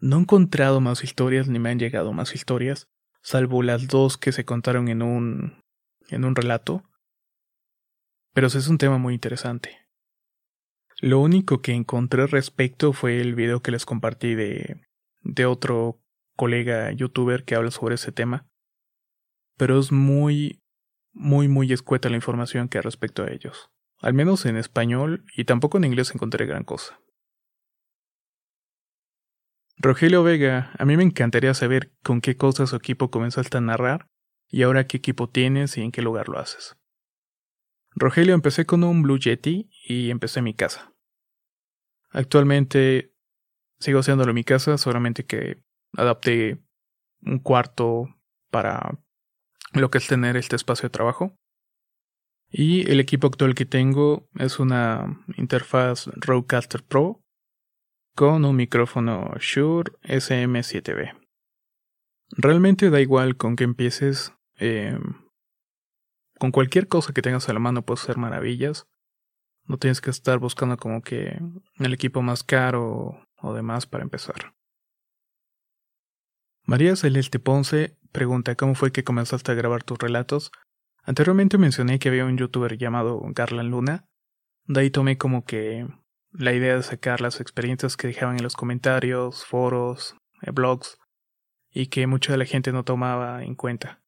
No 0.00 0.16
he 0.16 0.20
encontrado 0.20 0.80
más 0.80 1.04
historias 1.04 1.48
ni 1.48 1.58
me 1.58 1.70
han 1.70 1.78
llegado 1.78 2.12
más 2.12 2.34
historias, 2.34 2.88
salvo 3.22 3.62
las 3.62 3.88
dos 3.88 4.16
que 4.16 4.32
se 4.32 4.44
contaron 4.44 4.88
en 4.88 5.02
un, 5.02 5.62
en 6.08 6.24
un 6.24 6.34
relato. 6.34 6.82
Pero 8.32 8.46
es 8.46 8.68
un 8.68 8.78
tema 8.78 8.98
muy 8.98 9.14
interesante. 9.14 9.76
Lo 11.00 11.20
único 11.20 11.60
que 11.62 11.72
encontré 11.72 12.26
respecto 12.26 12.92
fue 12.92 13.20
el 13.20 13.34
video 13.34 13.60
que 13.60 13.70
les 13.70 13.86
compartí 13.86 14.34
de, 14.34 14.80
de 15.22 15.46
otro 15.46 16.00
colega 16.36 16.92
youtuber 16.92 17.44
que 17.44 17.54
habla 17.54 17.70
sobre 17.70 17.96
ese 17.96 18.12
tema. 18.12 18.46
Pero 19.56 19.78
es 19.78 19.92
muy, 19.92 20.60
muy, 21.12 21.48
muy 21.48 21.72
escueta 21.72 22.08
la 22.08 22.16
información 22.16 22.68
que 22.68 22.78
hay 22.78 22.82
respecto 22.82 23.24
a 23.24 23.30
ellos 23.30 23.70
al 24.00 24.14
menos 24.14 24.46
en 24.46 24.56
español, 24.56 25.24
y 25.36 25.44
tampoco 25.44 25.78
en 25.78 25.84
inglés 25.84 26.14
encontré 26.14 26.46
gran 26.46 26.64
cosa. 26.64 27.00
Rogelio 29.82 30.22
Vega, 30.22 30.72
a 30.78 30.84
mí 30.84 30.98
me 30.98 31.02
encantaría 31.02 31.54
saber 31.54 31.90
con 32.02 32.20
qué 32.20 32.36
cosas 32.36 32.68
su 32.68 32.76
equipo 32.76 33.10
comenzaste 33.10 33.56
a 33.56 33.62
narrar 33.62 34.10
y 34.46 34.62
ahora 34.62 34.86
qué 34.86 34.98
equipo 34.98 35.30
tienes 35.30 35.78
y 35.78 35.80
en 35.80 35.90
qué 35.90 36.02
lugar 36.02 36.28
lo 36.28 36.38
haces. 36.38 36.76
Rogelio, 37.92 38.34
empecé 38.34 38.66
con 38.66 38.84
un 38.84 39.00
Blue 39.00 39.18
Yeti 39.18 39.70
y 39.88 40.10
empecé 40.10 40.42
mi 40.42 40.52
casa. 40.52 40.92
Actualmente 42.10 43.14
sigo 43.78 44.00
haciéndolo 44.00 44.32
en 44.32 44.34
mi 44.34 44.44
casa, 44.44 44.76
solamente 44.76 45.24
que 45.24 45.62
adapté 45.96 46.62
un 47.22 47.38
cuarto 47.38 48.04
para 48.50 48.98
lo 49.72 49.90
que 49.90 49.96
es 49.96 50.06
tener 50.06 50.36
este 50.36 50.56
espacio 50.56 50.90
de 50.90 50.92
trabajo. 50.92 51.34
Y 52.50 52.90
el 52.90 53.00
equipo 53.00 53.28
actual 53.28 53.54
que 53.54 53.64
tengo 53.64 54.28
es 54.34 54.58
una 54.58 55.24
interfaz 55.38 56.08
Rodecaster 56.16 56.82
Pro 56.82 57.19
con 58.20 58.44
un 58.44 58.54
micrófono 58.54 59.32
Shure 59.38 59.92
SM7B. 60.02 61.16
Realmente 62.32 62.90
da 62.90 63.00
igual 63.00 63.38
con 63.38 63.56
que 63.56 63.64
empieces. 63.64 64.34
Eh, 64.58 64.98
con 66.38 66.50
cualquier 66.50 66.86
cosa 66.86 67.14
que 67.14 67.22
tengas 67.22 67.48
a 67.48 67.54
la 67.54 67.60
mano 67.60 67.80
puedes 67.80 68.02
hacer 68.02 68.18
maravillas. 68.18 68.86
No 69.64 69.78
tienes 69.78 70.02
que 70.02 70.10
estar 70.10 70.38
buscando 70.38 70.76
como 70.76 71.00
que 71.00 71.40
el 71.78 71.94
equipo 71.94 72.20
más 72.20 72.44
caro 72.44 73.24
o 73.40 73.54
demás 73.54 73.86
para 73.86 74.04
empezar. 74.04 74.52
María 76.66 76.96
Celeste 76.96 77.38
Ponce 77.38 77.96
pregunta 78.12 78.54
cómo 78.54 78.74
fue 78.74 78.92
que 78.92 79.02
comenzaste 79.02 79.50
a 79.50 79.54
grabar 79.54 79.82
tus 79.82 79.96
relatos 79.96 80.52
Anteriormente 81.04 81.56
mencioné 81.56 81.98
que 81.98 82.10
había 82.10 82.26
un 82.26 82.36
youtuber 82.36 82.76
llamado 82.76 83.22
Garland 83.30 83.70
Luna. 83.70 84.04
De 84.66 84.80
ahí 84.80 84.90
tomé 84.90 85.16
como 85.16 85.46
que 85.46 85.88
la 86.32 86.52
idea 86.52 86.76
de 86.76 86.82
sacar 86.82 87.20
las 87.20 87.40
experiencias 87.40 87.96
que 87.96 88.06
dejaban 88.06 88.36
en 88.36 88.42
los 88.42 88.56
comentarios, 88.56 89.44
foros, 89.44 90.16
eh, 90.42 90.50
blogs, 90.50 90.98
y 91.70 91.86
que 91.86 92.06
mucha 92.06 92.32
de 92.32 92.38
la 92.38 92.44
gente 92.44 92.72
no 92.72 92.84
tomaba 92.84 93.42
en 93.44 93.54
cuenta. 93.54 94.02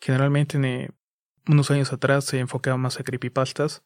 Generalmente 0.00 0.56
en, 0.56 0.94
unos 1.46 1.70
años 1.70 1.92
atrás 1.92 2.24
se 2.24 2.38
enfocaba 2.38 2.76
más 2.76 3.00
a 3.00 3.04
creepypastas, 3.04 3.84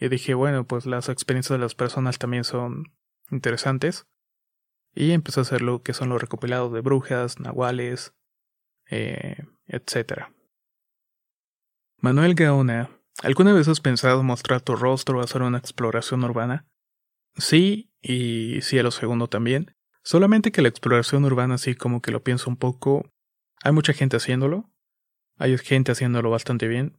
y 0.00 0.08
dije, 0.08 0.32
bueno, 0.32 0.66
pues 0.66 0.86
las 0.86 1.10
experiencias 1.10 1.58
de 1.58 1.62
las 1.62 1.74
personas 1.74 2.18
también 2.18 2.44
son 2.44 2.84
interesantes. 3.30 4.06
Y 4.94 5.12
empecé 5.12 5.40
a 5.40 5.42
hacer 5.42 5.60
lo 5.60 5.82
que 5.82 5.92
son 5.92 6.08
los 6.08 6.20
recopilados 6.20 6.72
de 6.72 6.80
brujas, 6.80 7.38
nahuales, 7.38 8.14
eh, 8.90 9.44
etc. 9.66 10.24
Manuel 11.98 12.34
Gaona, 12.34 12.90
¿alguna 13.22 13.52
vez 13.52 13.68
has 13.68 13.80
pensado 13.80 14.22
mostrar 14.22 14.60
tu 14.60 14.76
rostro 14.76 15.18
o 15.18 15.22
hacer 15.22 15.42
una 15.42 15.58
exploración 15.58 16.24
urbana? 16.24 16.66
Sí, 17.36 17.90
y 18.00 18.60
sí 18.62 18.78
a 18.78 18.82
lo 18.82 18.90
segundo 18.90 19.28
también. 19.28 19.74
Solamente 20.02 20.52
que 20.52 20.62
la 20.62 20.68
exploración 20.68 21.24
urbana 21.24 21.58
sí 21.58 21.74
como 21.74 22.00
que 22.00 22.12
lo 22.12 22.22
pienso 22.22 22.50
un 22.50 22.56
poco. 22.56 23.10
Hay 23.62 23.72
mucha 23.72 23.92
gente 23.92 24.16
haciéndolo. 24.16 24.70
Hay 25.36 25.56
gente 25.58 25.92
haciéndolo 25.92 26.30
bastante 26.30 26.68
bien. 26.68 26.98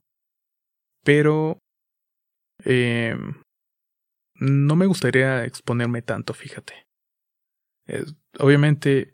Pero... 1.03 1.60
Eh, 2.63 3.18
no 4.36 4.75
me 4.75 4.88
gustaría 4.88 5.46
exponerme 5.46 6.01
tanto, 6.01 6.34
fíjate. 6.34 6.88
obviamente 8.39 9.13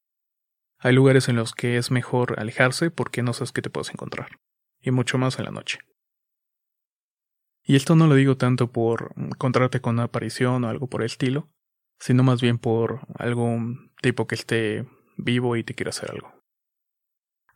hay 0.79 0.93
lugares 0.93 1.27
en 1.27 1.35
los 1.35 1.53
que 1.53 1.77
es 1.77 1.91
mejor 1.91 2.39
alejarse 2.39 2.91
porque 2.91 3.23
no 3.23 3.33
sabes 3.33 3.51
qué 3.51 3.61
te 3.61 3.69
puedes 3.69 3.89
encontrar 3.89 4.39
y 4.81 4.91
mucho 4.91 5.17
más 5.17 5.39
en 5.39 5.45
la 5.45 5.51
noche. 5.51 5.79
Y 7.69 7.75
esto 7.75 7.97
no 7.97 8.07
lo 8.07 8.15
digo 8.15 8.37
tanto 8.37 8.71
por 8.71 9.11
encontrarte 9.17 9.81
con 9.81 9.95
una 9.95 10.03
aparición 10.03 10.63
o 10.63 10.69
algo 10.69 10.87
por 10.87 11.01
el 11.01 11.07
estilo, 11.07 11.49
sino 11.99 12.23
más 12.23 12.41
bien 12.41 12.57
por 12.57 13.01
algún 13.19 13.91
tipo 14.01 14.25
que 14.25 14.35
esté 14.35 14.87
vivo 15.17 15.57
y 15.57 15.65
te 15.65 15.73
quiera 15.73 15.89
hacer 15.89 16.11
algo. 16.11 16.33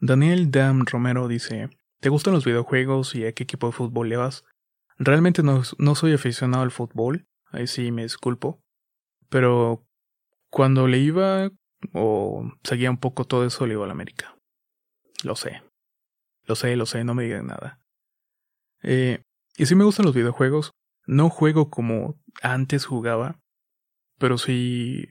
Daniel 0.01 0.51
Dam 0.51 0.85
Romero 0.85 1.29
dice, 1.29 1.69
¿te 2.01 2.09
gustan 2.09 2.33
los 2.33 2.43
videojuegos 2.43 3.15
y 3.15 3.25
a 3.25 3.31
qué 3.31 3.43
equipo 3.43 3.67
de 3.67 3.73
fútbol 3.73 4.09
le 4.09 4.17
vas? 4.17 4.43
Realmente 4.97 5.43
no, 5.43 5.61
no 5.77 5.95
soy 5.95 6.13
aficionado 6.13 6.63
al 6.63 6.71
fútbol, 6.71 7.25
ahí 7.45 7.67
sí 7.67 7.89
me 7.93 8.03
disculpo, 8.03 8.59
pero 9.29 9.87
cuando 10.49 10.87
le 10.87 10.97
iba 10.97 11.49
o 11.93 12.51
seguía 12.63 12.91
un 12.91 12.97
poco 12.97 13.23
todo 13.23 13.45
eso, 13.45 13.65
le 13.65 13.75
iba 13.75 13.85
a 13.85 13.87
la 13.87 13.93
América. 13.93 14.35
Lo 15.23 15.37
sé. 15.37 15.63
Lo 16.43 16.55
sé, 16.55 16.75
lo 16.75 16.85
sé, 16.85 17.05
no 17.05 17.13
me 17.13 17.23
digan 17.23 17.47
nada. 17.47 17.79
Eh, 18.83 19.23
y 19.57 19.65
sí 19.65 19.75
me 19.75 19.83
gustan 19.83 20.05
los 20.05 20.15
videojuegos. 20.15 20.71
No 21.05 21.29
juego 21.29 21.69
como 21.69 22.19
antes 22.41 22.85
jugaba, 22.85 23.39
pero 24.17 24.37
sí... 24.37 25.07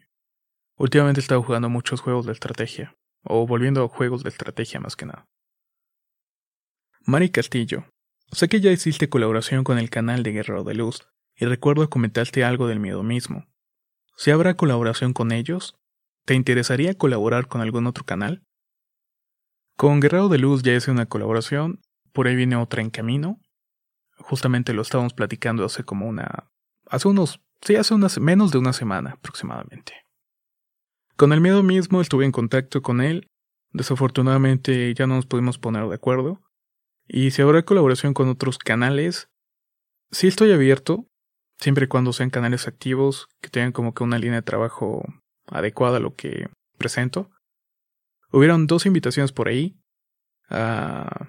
Últimamente 0.77 1.21
he 1.21 1.23
estado 1.23 1.43
jugando 1.43 1.69
muchos 1.69 2.01
juegos 2.01 2.25
de 2.25 2.33
estrategia, 2.33 2.97
o 3.23 3.47
volviendo 3.47 3.85
a 3.85 3.89
juegos 3.89 4.23
de 4.23 4.31
estrategia 4.31 4.81
más 4.81 4.97
que 4.97 5.05
nada. 5.05 5.27
Mari 7.05 7.31
Castillo. 7.31 7.85
Sé 8.33 8.49
que 8.49 8.61
ya 8.61 8.71
hiciste 8.71 9.09
colaboración 9.09 9.65
con 9.65 9.79
el 9.79 9.91
canal 9.91 10.23
de 10.23 10.33
Guerrero 10.33 10.65
de 10.65 10.75
Luz, 10.75 11.07
y 11.35 11.45
recuerdo 11.45 11.91
comentaste 11.91 12.45
algo 12.45 12.67
del 12.67 12.81
miedo 12.81 13.03
mismo. 13.03 13.47
Si 14.17 14.31
habrá 14.31 14.55
colaboración 14.55 15.13
con 15.13 15.33
ellos, 15.33 15.77
¿te 16.25 16.35
interesaría 16.35 16.97
colaborar 16.97 17.49
con 17.49 17.61
algún 17.61 17.87
otro 17.87 18.05
canal? 18.05 18.43
Con 19.77 20.01
Guerrero 20.01 20.29
de 20.29 20.39
Luz 20.39 20.63
ya 20.63 20.75
hice 20.75 20.91
una 20.91 21.07
colaboración, 21.07 21.81
por 22.13 22.27
ahí 22.29 22.37
viene 22.37 22.57
otra 22.57 22.83
en 22.83 22.91
camino. 22.91 23.41
Justamente 24.21 24.73
lo 24.73 24.83
estábamos 24.83 25.15
platicando 25.15 25.65
hace 25.65 25.85
como 25.85 26.07
una... 26.07 26.51
Hace 26.87 27.09
unos... 27.09 27.41
Sí, 27.63 27.77
hace 27.77 27.95
unas, 27.95 28.19
menos 28.19 28.53
de 28.53 28.59
una 28.59 28.73
semana 28.73 29.13
aproximadamente. 29.13 29.95
Con 31.17 31.33
el 31.33 31.41
miedo 31.41 31.63
mismo 31.63 32.01
estuve 32.01 32.25
en 32.25 32.33
contacto 32.33 32.81
con 32.81 33.01
él. 33.01 33.27
Desafortunadamente 33.73 34.95
ya 34.95 35.07
no 35.07 35.17
nos 35.17 35.27
pudimos 35.27 35.59
poner 35.59 35.87
de 35.89 35.95
acuerdo. 35.95 36.41
Y 37.07 37.33
si 37.33 37.43
habrá 37.43 37.65
colaboración 37.65 38.15
con 38.15 38.29
otros 38.29 38.59
canales, 38.59 39.29
sí 40.11 40.29
estoy 40.29 40.53
abierto, 40.53 41.07
siempre 41.59 41.85
y 41.85 41.89
cuando 41.89 42.13
sean 42.13 42.31
canales 42.31 42.67
activos, 42.69 43.27
que 43.43 43.51
tengan 43.51 43.73
como 43.73 43.95
que 43.95 44.05
una 44.05 44.19
línea 44.19 44.37
de 44.37 44.43
trabajo 44.43 45.05
adecuada 45.47 45.99
a 45.99 46.01
lo 46.01 46.15
que 46.15 46.49
presento. 46.79 47.31
Hubieron 48.33 48.67
dos 48.67 48.87
invitaciones 48.87 49.33
por 49.33 49.49
ahí 49.49 49.77
a 50.49 51.29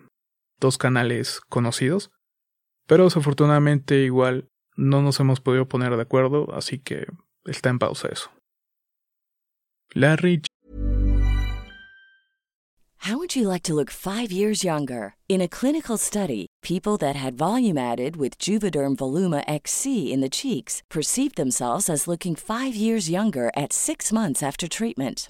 dos 0.59 0.77
canales 0.77 1.41
conocidos, 1.49 2.11
pero 2.91 3.05
desafortunadamente 3.05 4.03
igual 4.03 4.49
no 4.75 5.01
nos 5.01 5.17
hemos 5.21 5.39
podido 5.39 5.65
poner 5.65 5.95
de 5.95 6.01
acuerdo, 6.01 6.53
así 6.53 6.77
que 6.77 7.07
está 7.45 7.69
en 7.69 7.79
pausa 7.79 8.09
eso. 8.09 8.29
Larry 9.93 10.41
How 13.07 13.17
would 13.17 13.33
you 13.33 13.47
like 13.47 13.63
to 13.63 13.73
look 13.73 13.89
5 13.89 14.33
years 14.33 14.65
younger? 14.65 15.15
In 15.29 15.39
a 15.39 15.47
clinical 15.47 15.97
study, 15.97 16.47
people 16.61 16.97
that 16.97 17.15
had 17.15 17.37
volume 17.37 17.77
added 17.77 18.17
with 18.17 18.37
Juvederm 18.37 18.97
Voluma 18.97 19.41
XC 19.47 20.11
in 20.11 20.19
the 20.19 20.29
cheeks 20.29 20.83
perceived 20.89 21.37
themselves 21.37 21.89
as 21.89 22.09
looking 22.09 22.35
5 22.35 22.75
years 22.75 23.09
younger 23.09 23.51
at 23.55 23.71
6 23.71 24.11
months 24.11 24.43
after 24.43 24.67
treatment. 24.67 25.29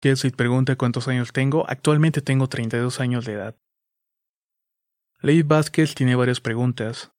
Que 0.00 0.14
pregunta 0.36 0.76
cuántos 0.76 1.08
años 1.08 1.32
tengo, 1.32 1.68
actualmente 1.68 2.22
tengo 2.22 2.48
32 2.48 3.00
años 3.00 3.24
de 3.24 3.32
edad. 3.32 3.56
Ley 5.20 5.42
Vázquez 5.42 5.94
tiene 5.96 6.14
varias 6.14 6.40
preguntas. 6.40 7.10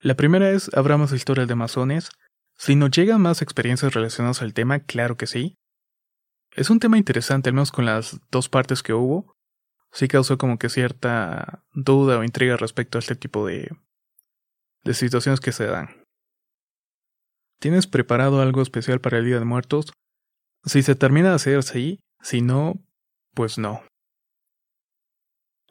La 0.00 0.14
primera 0.14 0.50
es: 0.50 0.70
¿habrá 0.74 0.98
más 0.98 1.12
historias 1.12 1.48
de 1.48 1.54
masones? 1.54 2.10
Si 2.56 2.76
nos 2.76 2.90
llegan 2.90 3.22
más 3.22 3.40
experiencias 3.40 3.94
relacionadas 3.94 4.42
al 4.42 4.52
tema, 4.52 4.80
claro 4.80 5.16
que 5.16 5.26
sí. 5.26 5.56
Es 6.50 6.68
un 6.68 6.78
tema 6.78 6.98
interesante, 6.98 7.48
al 7.48 7.54
menos 7.54 7.72
con 7.72 7.86
las 7.86 8.20
dos 8.30 8.50
partes 8.50 8.82
que 8.82 8.92
hubo. 8.92 9.34
Sí 9.90 10.06
causó 10.06 10.36
como 10.36 10.58
que 10.58 10.68
cierta 10.68 11.64
duda 11.72 12.18
o 12.18 12.24
intriga 12.24 12.56
respecto 12.56 12.98
a 12.98 13.00
este 13.00 13.16
tipo 13.16 13.46
de, 13.46 13.70
de 14.84 14.94
situaciones 14.94 15.40
que 15.40 15.52
se 15.52 15.66
dan. 15.66 16.04
¿Tienes 17.60 17.86
preparado 17.86 18.42
algo 18.42 18.60
especial 18.60 19.00
para 19.00 19.18
el 19.18 19.24
Día 19.24 19.38
de 19.38 19.44
Muertos? 19.46 19.92
Si 20.66 20.82
se 20.82 20.94
termina 20.94 21.30
de 21.30 21.34
hacer, 21.34 21.62
sí. 21.62 22.00
Si 22.20 22.40
no, 22.40 22.82
pues 23.34 23.58
no. 23.58 23.82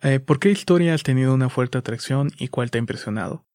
Eh, 0.01 0.19
¿Por 0.19 0.39
qué 0.39 0.51
historia 0.51 0.93
has 0.93 1.03
tenido 1.03 1.33
una 1.33 1.49
fuerte 1.49 1.77
atracción 1.77 2.31
y 2.37 2.49
cuál 2.49 2.69
te 2.69 2.77
ha 2.77 2.79
impresionado? 2.79 3.45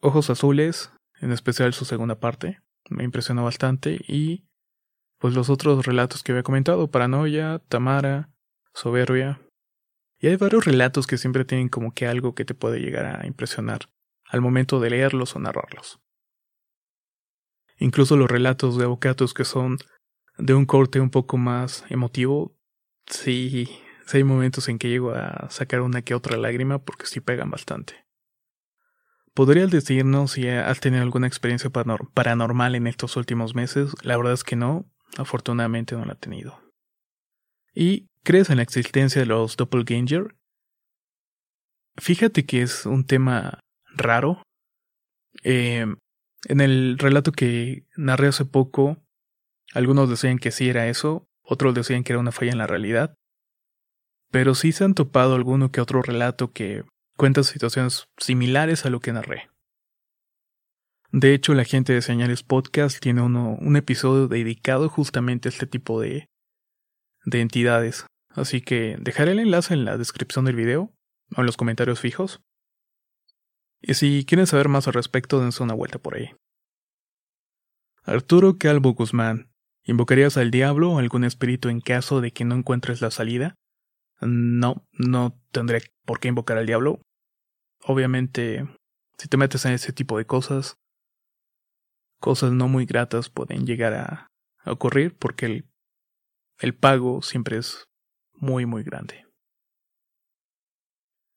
Ojos 0.00 0.28
Azules, 0.28 0.90
en 1.20 1.32
especial 1.32 1.72
su 1.72 1.84
segunda 1.84 2.20
parte, 2.20 2.60
me 2.90 3.04
impresionó 3.04 3.44
bastante 3.44 3.98
y 4.06 4.44
pues 5.18 5.34
los 5.34 5.48
otros 5.48 5.86
relatos 5.86 6.22
que 6.22 6.32
había 6.32 6.42
comentado, 6.42 6.90
Paranoia, 6.90 7.62
Tamara, 7.68 8.28
Soberbia. 8.74 9.40
Y 10.18 10.26
hay 10.26 10.36
varios 10.36 10.64
relatos 10.66 11.06
que 11.06 11.16
siempre 11.16 11.44
tienen 11.44 11.68
como 11.68 11.92
que 11.94 12.06
algo 12.06 12.34
que 12.34 12.44
te 12.44 12.54
puede 12.54 12.80
llegar 12.80 13.06
a 13.06 13.26
impresionar 13.26 13.88
al 14.26 14.40
momento 14.40 14.80
de 14.80 14.90
leerlos 14.90 15.36
o 15.36 15.38
narrarlos. 15.38 16.00
Incluso 17.78 18.16
los 18.16 18.30
relatos 18.30 18.76
de 18.76 18.84
abocatos 18.84 19.32
que 19.32 19.44
son 19.44 19.78
de 20.38 20.54
un 20.54 20.66
corte 20.66 21.00
un 21.00 21.10
poco 21.10 21.36
más 21.36 21.84
emotivo, 21.88 22.56
sí, 23.06 23.68
hay 24.12 24.24
momentos 24.24 24.68
en 24.68 24.78
que 24.78 24.88
llego 24.88 25.12
a 25.12 25.48
sacar 25.50 25.80
una 25.80 26.02
que 26.02 26.14
otra 26.14 26.36
lágrima 26.36 26.78
porque 26.78 27.06
sí 27.06 27.20
pegan 27.20 27.50
bastante. 27.50 28.04
¿Podrías 29.32 29.70
decirnos 29.70 30.32
si 30.32 30.48
has 30.48 30.80
tenido 30.80 31.02
alguna 31.02 31.26
experiencia 31.26 31.70
paranormal 31.70 32.76
en 32.76 32.86
estos 32.86 33.16
últimos 33.16 33.54
meses? 33.54 33.92
La 34.02 34.16
verdad 34.16 34.32
es 34.32 34.44
que 34.44 34.54
no, 34.54 34.88
Afortunadamente 35.16 35.94
no 35.94 36.04
la 36.04 36.14
ha 36.14 36.18
tenido. 36.18 36.60
¿Y 37.74 38.08
crees 38.22 38.50
en 38.50 38.56
la 38.56 38.62
existencia 38.62 39.20
de 39.20 39.26
los 39.26 39.56
doppelganger? 39.56 40.36
Fíjate 41.96 42.44
que 42.46 42.62
es 42.62 42.86
un 42.86 43.06
tema 43.06 43.60
raro. 43.94 44.42
Eh, 45.42 45.86
en 46.46 46.60
el 46.60 46.98
relato 46.98 47.32
que 47.32 47.86
narré 47.96 48.28
hace 48.28 48.44
poco, 48.44 48.98
algunos 49.74 50.08
decían 50.08 50.38
que 50.38 50.52
sí 50.52 50.68
era 50.68 50.88
eso, 50.88 51.28
otros 51.42 51.74
decían 51.74 52.04
que 52.04 52.12
era 52.12 52.20
una 52.20 52.32
falla 52.32 52.52
en 52.52 52.58
la 52.58 52.66
realidad. 52.66 53.14
Pero 54.30 54.54
sí 54.54 54.72
se 54.72 54.84
han 54.84 54.94
topado 54.94 55.34
alguno 55.34 55.70
que 55.70 55.80
otro 55.80 56.00
relato 56.00 56.52
que 56.52 56.84
cuenta 57.16 57.42
situaciones 57.42 58.06
similares 58.16 58.86
a 58.86 58.90
lo 58.90 59.00
que 59.00 59.12
narré. 59.12 59.50
De 61.10 61.34
hecho, 61.34 61.54
la 61.54 61.64
gente 61.64 61.92
de 61.92 62.02
Señales 62.02 62.42
Podcast 62.42 63.00
tiene 63.00 63.22
uno, 63.22 63.56
un 63.60 63.76
episodio 63.76 64.26
dedicado 64.26 64.88
justamente 64.88 65.48
a 65.48 65.50
este 65.50 65.66
tipo 65.66 66.00
de, 66.00 66.28
de 67.24 67.40
entidades. 67.40 68.06
Así 68.30 68.60
que 68.60 68.96
dejaré 69.00 69.32
el 69.32 69.40
enlace 69.40 69.74
en 69.74 69.84
la 69.84 69.96
descripción 69.96 70.44
del 70.44 70.56
video 70.56 70.92
o 71.36 71.40
en 71.40 71.46
los 71.46 71.56
comentarios 71.56 72.00
fijos. 72.00 72.42
Y 73.80 73.94
si 73.94 74.24
quieren 74.24 74.46
saber 74.46 74.68
más 74.68 74.86
al 74.88 74.94
respecto, 74.94 75.40
dense 75.40 75.62
una 75.62 75.74
vuelta 75.74 75.98
por 75.98 76.16
ahí. 76.16 76.30
Arturo 78.02 78.58
Calvo 78.58 78.94
Guzmán, 78.94 79.53
¿invocarías 79.84 80.36
al 80.36 80.50
diablo 80.50 80.92
o 80.92 80.98
algún 80.98 81.24
espíritu 81.24 81.68
en 81.68 81.80
caso 81.80 82.20
de 82.20 82.32
que 82.32 82.44
no 82.44 82.54
encuentres 82.54 83.00
la 83.00 83.10
salida? 83.10 83.54
No, 84.20 84.86
no 84.92 85.40
tendré 85.50 85.82
por 86.04 86.20
qué 86.20 86.28
invocar 86.28 86.58
al 86.58 86.66
diablo. 86.66 87.00
Obviamente, 87.82 88.66
si 89.18 89.28
te 89.28 89.36
metes 89.36 89.64
en 89.64 89.72
ese 89.72 89.92
tipo 89.92 90.18
de 90.18 90.26
cosas, 90.26 90.76
cosas 92.20 92.52
no 92.52 92.68
muy 92.68 92.86
gratas 92.86 93.28
pueden 93.28 93.66
llegar 93.66 93.94
a, 93.94 94.26
ocurrir 94.66 95.14
porque 95.14 95.44
el, 95.44 95.68
el 96.58 96.74
pago 96.74 97.20
siempre 97.20 97.58
es 97.58 97.84
muy 98.32 98.64
muy 98.64 98.82
grande. 98.82 99.26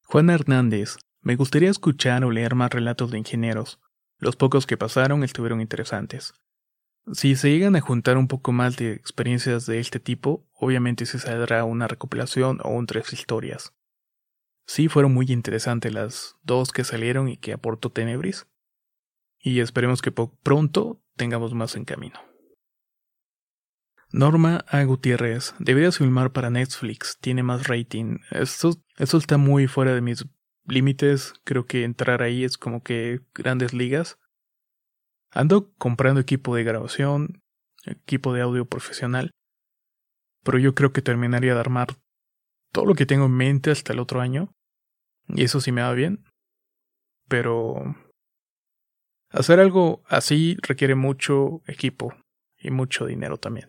Juan 0.05 0.29
Hernández, 0.29 0.97
me 1.21 1.35
gustaría 1.35 1.69
escuchar 1.69 2.23
o 2.23 2.31
leer 2.31 2.55
más 2.55 2.69
relatos 2.71 3.11
de 3.11 3.17
ingenieros. 3.17 3.81
Los 4.17 4.37
pocos 4.37 4.65
que 4.65 4.77
pasaron 4.77 5.25
estuvieron 5.25 5.59
interesantes. 5.59 6.33
Si 7.13 7.35
se 7.35 7.49
llegan 7.49 7.75
a 7.75 7.81
juntar 7.81 8.17
un 8.17 8.27
poco 8.27 8.51
más 8.51 8.75
de 8.75 8.91
experiencias 8.91 9.65
de 9.65 9.79
este 9.79 9.99
tipo, 9.99 10.45
obviamente 10.53 11.05
se 11.05 11.19
saldrá 11.19 11.63
una 11.63 11.87
recopilación 11.87 12.59
o 12.63 12.69
un 12.69 12.85
tres 12.85 13.13
historias. 13.13 13.73
Sí 14.65 14.89
fueron 14.89 15.13
muy 15.13 15.27
interesantes 15.31 15.93
las 15.93 16.35
dos 16.43 16.71
que 16.71 16.83
salieron 16.83 17.29
y 17.29 17.37
que 17.37 17.53
aportó 17.53 17.89
Tenebris 17.89 18.47
y 19.39 19.61
esperemos 19.61 20.01
que 20.01 20.11
pronto 20.11 21.01
tengamos 21.15 21.53
más 21.53 21.75
en 21.77 21.85
camino. 21.85 22.19
Norma 24.11 24.65
A. 24.67 24.83
Gutiérrez, 24.83 25.53
deberías 25.59 25.97
filmar 25.97 26.31
para 26.31 26.49
Netflix, 26.49 27.17
tiene 27.19 27.43
más 27.43 27.67
rating. 27.67 28.19
Esto, 28.31 28.75
esto 28.97 29.17
está 29.17 29.37
muy 29.37 29.67
fuera 29.67 29.93
de 29.93 30.01
mis 30.01 30.25
límites, 30.65 31.33
creo 31.43 31.65
que 31.65 31.83
entrar 31.83 32.21
ahí 32.21 32.43
es 32.43 32.57
como 32.57 32.83
que 32.83 33.21
grandes 33.33 33.73
ligas. 33.73 34.17
Ando 35.37 35.71
comprando 35.77 36.19
equipo 36.19 36.55
de 36.55 36.63
grabación, 36.63 37.43
equipo 37.85 38.33
de 38.33 38.41
audio 38.41 38.65
profesional, 38.65 39.29
pero 40.43 40.57
yo 40.57 40.73
creo 40.73 40.91
que 40.91 41.03
terminaría 41.03 41.53
de 41.53 41.59
armar 41.59 41.89
todo 42.73 42.87
lo 42.87 42.95
que 42.95 43.05
tengo 43.05 43.25
en 43.25 43.33
mente 43.33 43.69
hasta 43.69 43.93
el 43.93 43.99
otro 43.99 44.19
año, 44.19 44.51
y 45.27 45.43
eso 45.43 45.61
sí 45.61 45.71
me 45.71 45.83
va 45.83 45.93
bien, 45.93 46.23
pero 47.27 47.75
hacer 49.29 49.59
algo 49.59 50.01
así 50.07 50.57
requiere 50.63 50.95
mucho 50.95 51.61
equipo 51.67 52.15
y 52.57 52.71
mucho 52.71 53.05
dinero 53.05 53.37
también. 53.37 53.67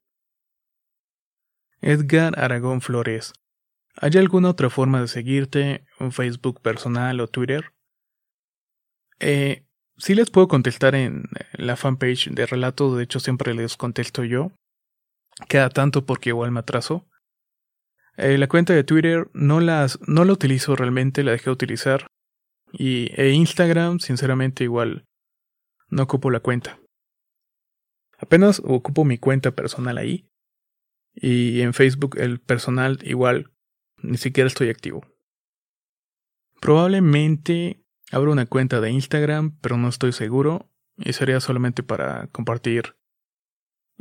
Edgar 1.83 2.41
Aragón 2.41 2.81
Flores. 2.81 3.35
¿Hay 3.95 4.13
alguna 4.17 4.49
otra 4.49 4.71
forma 4.71 5.03
de 5.03 5.09
seguirte? 5.09 5.85
¿Un 6.01 6.13
Facebook 6.13 6.63
personal 6.63 7.21
o 7.21 7.29
Twitter? 7.29 7.75
Eh, 9.21 9.68
sí 9.99 10.15
les 10.15 10.31
puedo 10.31 10.49
contestar 10.49 10.95
en 10.95 11.25
la 11.53 11.77
fanpage 11.77 12.31
de 12.31 12.47
relato, 12.47 12.97
de 12.97 13.05
hecho 13.05 13.21
siempre 13.21 13.55
les 13.55 13.77
contesto 13.77 14.25
yo. 14.25 14.53
Queda 15.49 15.69
tanto 15.69 16.07
porque 16.07 16.31
igual 16.31 16.51
me 16.51 16.61
atraso. 16.61 17.07
Eh, 18.17 18.39
la 18.39 18.49
cuenta 18.49 18.73
de 18.73 18.83
Twitter 18.83 19.31
no, 19.33 19.61
las, 19.61 19.99
no 20.09 20.25
la 20.25 20.33
utilizo 20.33 20.75
realmente, 20.75 21.23
la 21.23 21.33
dejé 21.33 21.47
de 21.47 21.51
utilizar. 21.53 22.07
Y 22.73 23.13
e 23.21 23.31
Instagram, 23.31 24.01
sinceramente, 24.01 24.65
igual 24.65 25.05
no 25.89 26.03
ocupo 26.03 26.31
la 26.31 26.41
cuenta. 26.41 26.81
Apenas 28.19 28.61
ocupo 28.65 29.05
mi 29.05 29.19
cuenta 29.19 29.53
personal 29.53 29.99
ahí. 29.99 30.29
Y 31.15 31.61
en 31.61 31.75
Facebook 31.75 32.17
el 32.19 32.41
personal 32.41 32.99
igual 33.03 33.53
ni 34.03 34.19
siquiera 34.19 34.49
estoy 34.49 34.69
activo. 34.71 35.07
Probablemente 36.61 37.81
abro 38.11 38.33
una 38.33 38.47
cuenta 38.47 38.81
de 38.81 38.91
Instagram, 38.91 39.57
pero 39.61 39.77
no 39.77 39.89
estoy 39.89 40.13
seguro. 40.13 40.71
Y 40.97 41.13
sería 41.13 41.41
solamente 41.41 41.83
para 41.83 42.27
compartir 42.29 42.97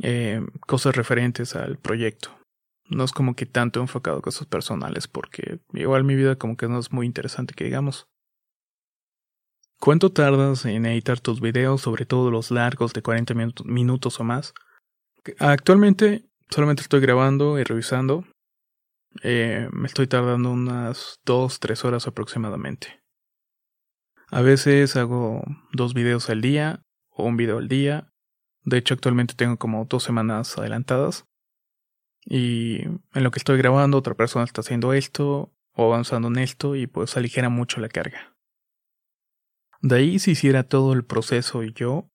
eh, 0.02 0.40
cosas 0.66 0.96
referentes 0.96 1.54
al 1.54 1.78
proyecto. 1.78 2.36
No 2.88 3.04
es 3.04 3.12
como 3.12 3.36
que 3.36 3.46
tanto 3.46 3.80
enfocado 3.80 4.18
a 4.18 4.22
cosas 4.22 4.46
personales, 4.46 5.06
porque 5.06 5.60
igual 5.74 6.04
mi 6.04 6.16
vida 6.16 6.36
como 6.36 6.56
que 6.56 6.68
no 6.68 6.78
es 6.78 6.90
muy 6.90 7.06
interesante 7.06 7.54
que 7.54 7.64
digamos. 7.64 8.08
¿Cuánto 9.78 10.10
tardas 10.10 10.64
en 10.64 10.86
editar 10.86 11.20
tus 11.20 11.40
videos, 11.40 11.82
sobre 11.82 12.04
todo 12.04 12.32
los 12.32 12.50
largos 12.50 12.92
de 12.94 13.02
40 13.02 13.34
minutos 13.64 14.18
o 14.18 14.24
más? 14.24 14.54
Actualmente 15.38 16.28
solamente 16.50 16.82
estoy 16.82 17.00
grabando 17.00 17.58
y 17.58 17.64
revisando. 17.64 18.24
Eh, 19.22 19.68
me 19.72 19.86
estoy 19.86 20.06
tardando 20.06 20.50
unas 20.50 21.20
2-3 21.26 21.84
horas 21.84 22.06
aproximadamente. 22.06 23.00
A 24.30 24.42
veces 24.42 24.94
hago 24.96 25.42
dos 25.72 25.94
videos 25.94 26.28
al 26.28 26.42
día 26.42 26.82
o 27.10 27.24
un 27.24 27.36
video 27.36 27.58
al 27.58 27.68
día. 27.68 28.12
De 28.62 28.76
hecho, 28.76 28.92
actualmente 28.92 29.34
tengo 29.34 29.56
como 29.56 29.86
dos 29.86 30.02
semanas 30.02 30.58
adelantadas. 30.58 31.24
Y 32.24 32.82
en 32.82 33.24
lo 33.24 33.30
que 33.30 33.38
estoy 33.38 33.56
grabando, 33.56 33.96
otra 33.96 34.14
persona 34.14 34.44
está 34.44 34.60
haciendo 34.60 34.92
esto 34.92 35.54
o 35.72 35.84
avanzando 35.86 36.28
en 36.28 36.38
esto 36.38 36.76
y 36.76 36.86
pues 36.86 37.16
aligera 37.16 37.48
mucho 37.48 37.80
la 37.80 37.88
carga. 37.88 38.36
De 39.80 39.96
ahí 39.96 40.18
si 40.18 40.32
hiciera 40.32 40.64
todo 40.64 40.92
el 40.92 41.04
proceso 41.04 41.62
y 41.62 41.72
yo, 41.72 42.10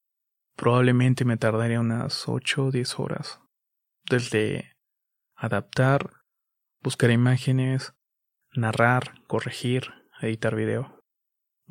probablemente 0.55 1.25
me 1.25 1.37
tardaría 1.37 1.79
unas 1.79 2.27
8 2.27 2.65
o 2.65 2.71
10 2.71 2.99
horas 2.99 3.39
desde 4.07 4.75
adaptar, 5.35 6.11
buscar 6.81 7.09
imágenes, 7.09 7.95
narrar, 8.53 9.23
corregir, 9.27 9.93
editar 10.21 10.55
video 10.55 11.02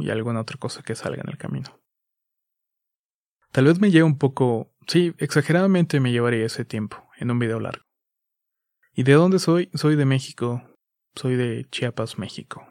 y 0.03 0.11
alguna 0.11 0.41
otra 0.41 0.59
cosa 0.59 0.83
que 0.83 0.95
salga 0.95 1.23
en 1.23 1.31
el 1.31 1.38
camino. 1.38 1.81
Tal 3.53 3.67
vez 3.67 3.81
me 3.81 3.91
lleve 3.91 4.05
un 4.05 4.19
poco, 4.19 4.73
sí, 4.87 5.15
exageradamente 5.19 6.01
me 6.01 6.11
llevaría 6.11 6.47
ese 6.47 6.65
tiempo 6.65 7.09
en 7.19 7.31
un 7.31 7.38
video 7.38 7.61
largo. 7.61 7.85
¿Y 8.95 9.05
de 9.05 9.12
dónde 9.12 9.38
soy? 9.38 9.71
Soy 9.75 9.97
de 9.97 10.05
México. 10.05 10.62
Soy 11.15 11.37
de 11.37 11.67
Chiapas, 11.71 12.19
México. 12.19 12.67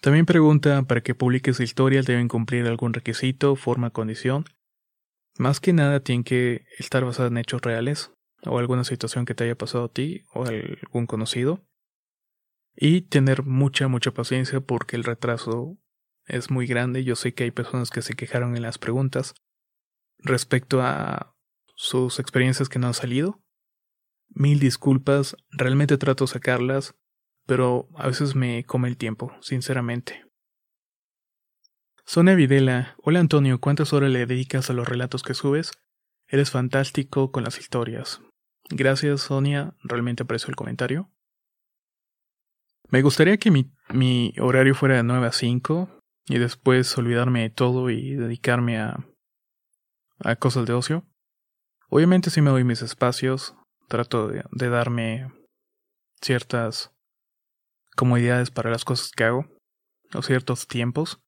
También 0.00 0.26
pregunta, 0.26 0.82
para 0.84 1.02
que 1.02 1.14
publiques 1.14 1.60
historias 1.60 2.06
deben 2.06 2.28
cumplir 2.28 2.66
algún 2.66 2.92
requisito, 2.92 3.56
forma, 3.56 3.90
condición. 3.90 4.44
Más 5.38 5.60
que 5.60 5.72
nada 5.72 6.00
tienen 6.00 6.24
que 6.24 6.64
estar 6.78 7.04
basadas 7.04 7.30
en 7.30 7.38
hechos 7.38 7.60
reales 7.60 8.12
o 8.44 8.58
alguna 8.58 8.84
situación 8.84 9.24
que 9.24 9.34
te 9.34 9.44
haya 9.44 9.56
pasado 9.56 9.84
a 9.84 9.92
ti 9.92 10.24
o 10.32 10.44
algún 10.46 11.06
conocido. 11.06 11.60
Y 12.76 13.02
tener 13.02 13.42
mucha, 13.42 13.88
mucha 13.88 14.12
paciencia 14.12 14.60
porque 14.60 14.96
el 14.96 15.04
retraso 15.04 15.78
es 16.26 16.50
muy 16.50 16.66
grande. 16.66 17.04
Yo 17.04 17.16
sé 17.16 17.32
que 17.32 17.44
hay 17.44 17.50
personas 17.50 17.90
que 17.90 18.02
se 18.02 18.14
quejaron 18.14 18.54
en 18.54 18.62
las 18.62 18.78
preguntas 18.78 19.34
respecto 20.18 20.82
a 20.82 21.34
sus 21.74 22.18
experiencias 22.18 22.68
que 22.68 22.78
no 22.78 22.88
han 22.88 22.94
salido. 22.94 23.40
Mil 24.28 24.58
disculpas, 24.58 25.36
realmente 25.50 25.96
trato 25.96 26.24
de 26.24 26.32
sacarlas, 26.32 26.94
pero 27.46 27.88
a 27.94 28.08
veces 28.08 28.34
me 28.34 28.64
come 28.64 28.88
el 28.88 28.96
tiempo, 28.96 29.32
sinceramente. 29.40 30.24
Sonia 32.04 32.34
Videla, 32.34 32.96
hola 33.02 33.20
Antonio, 33.20 33.60
¿cuántas 33.60 33.92
horas 33.92 34.10
le 34.10 34.26
dedicas 34.26 34.68
a 34.68 34.72
los 34.72 34.86
relatos 34.86 35.22
que 35.22 35.34
subes? 35.34 35.72
Eres 36.28 36.50
fantástico 36.50 37.32
con 37.32 37.44
las 37.44 37.58
historias. 37.58 38.20
Gracias 38.68 39.22
Sonia, 39.22 39.74
realmente 39.82 40.24
aprecio 40.24 40.50
el 40.50 40.56
comentario. 40.56 41.10
Me 42.88 43.02
gustaría 43.02 43.36
que 43.36 43.50
mi, 43.50 43.72
mi 43.90 44.32
horario 44.40 44.74
fuera 44.74 44.96
de 44.96 45.02
9 45.02 45.26
a 45.26 45.32
5 45.32 45.88
y 46.26 46.38
después 46.38 46.96
olvidarme 46.96 47.42
de 47.42 47.50
todo 47.50 47.90
y 47.90 48.14
dedicarme 48.14 48.78
a, 48.78 49.04
a 50.20 50.36
cosas 50.36 50.66
de 50.66 50.72
ocio. 50.72 51.04
Obviamente 51.88 52.30
sí 52.30 52.40
me 52.40 52.50
doy 52.50 52.64
mis 52.64 52.82
espacios, 52.82 53.54
trato 53.88 54.28
de, 54.28 54.44
de 54.52 54.68
darme 54.68 55.32
ciertas 56.20 56.92
comodidades 57.96 58.50
para 58.50 58.70
las 58.70 58.84
cosas 58.84 59.10
que 59.10 59.24
hago, 59.24 59.46
o 60.14 60.22
ciertos 60.22 60.68
tiempos. 60.68 61.20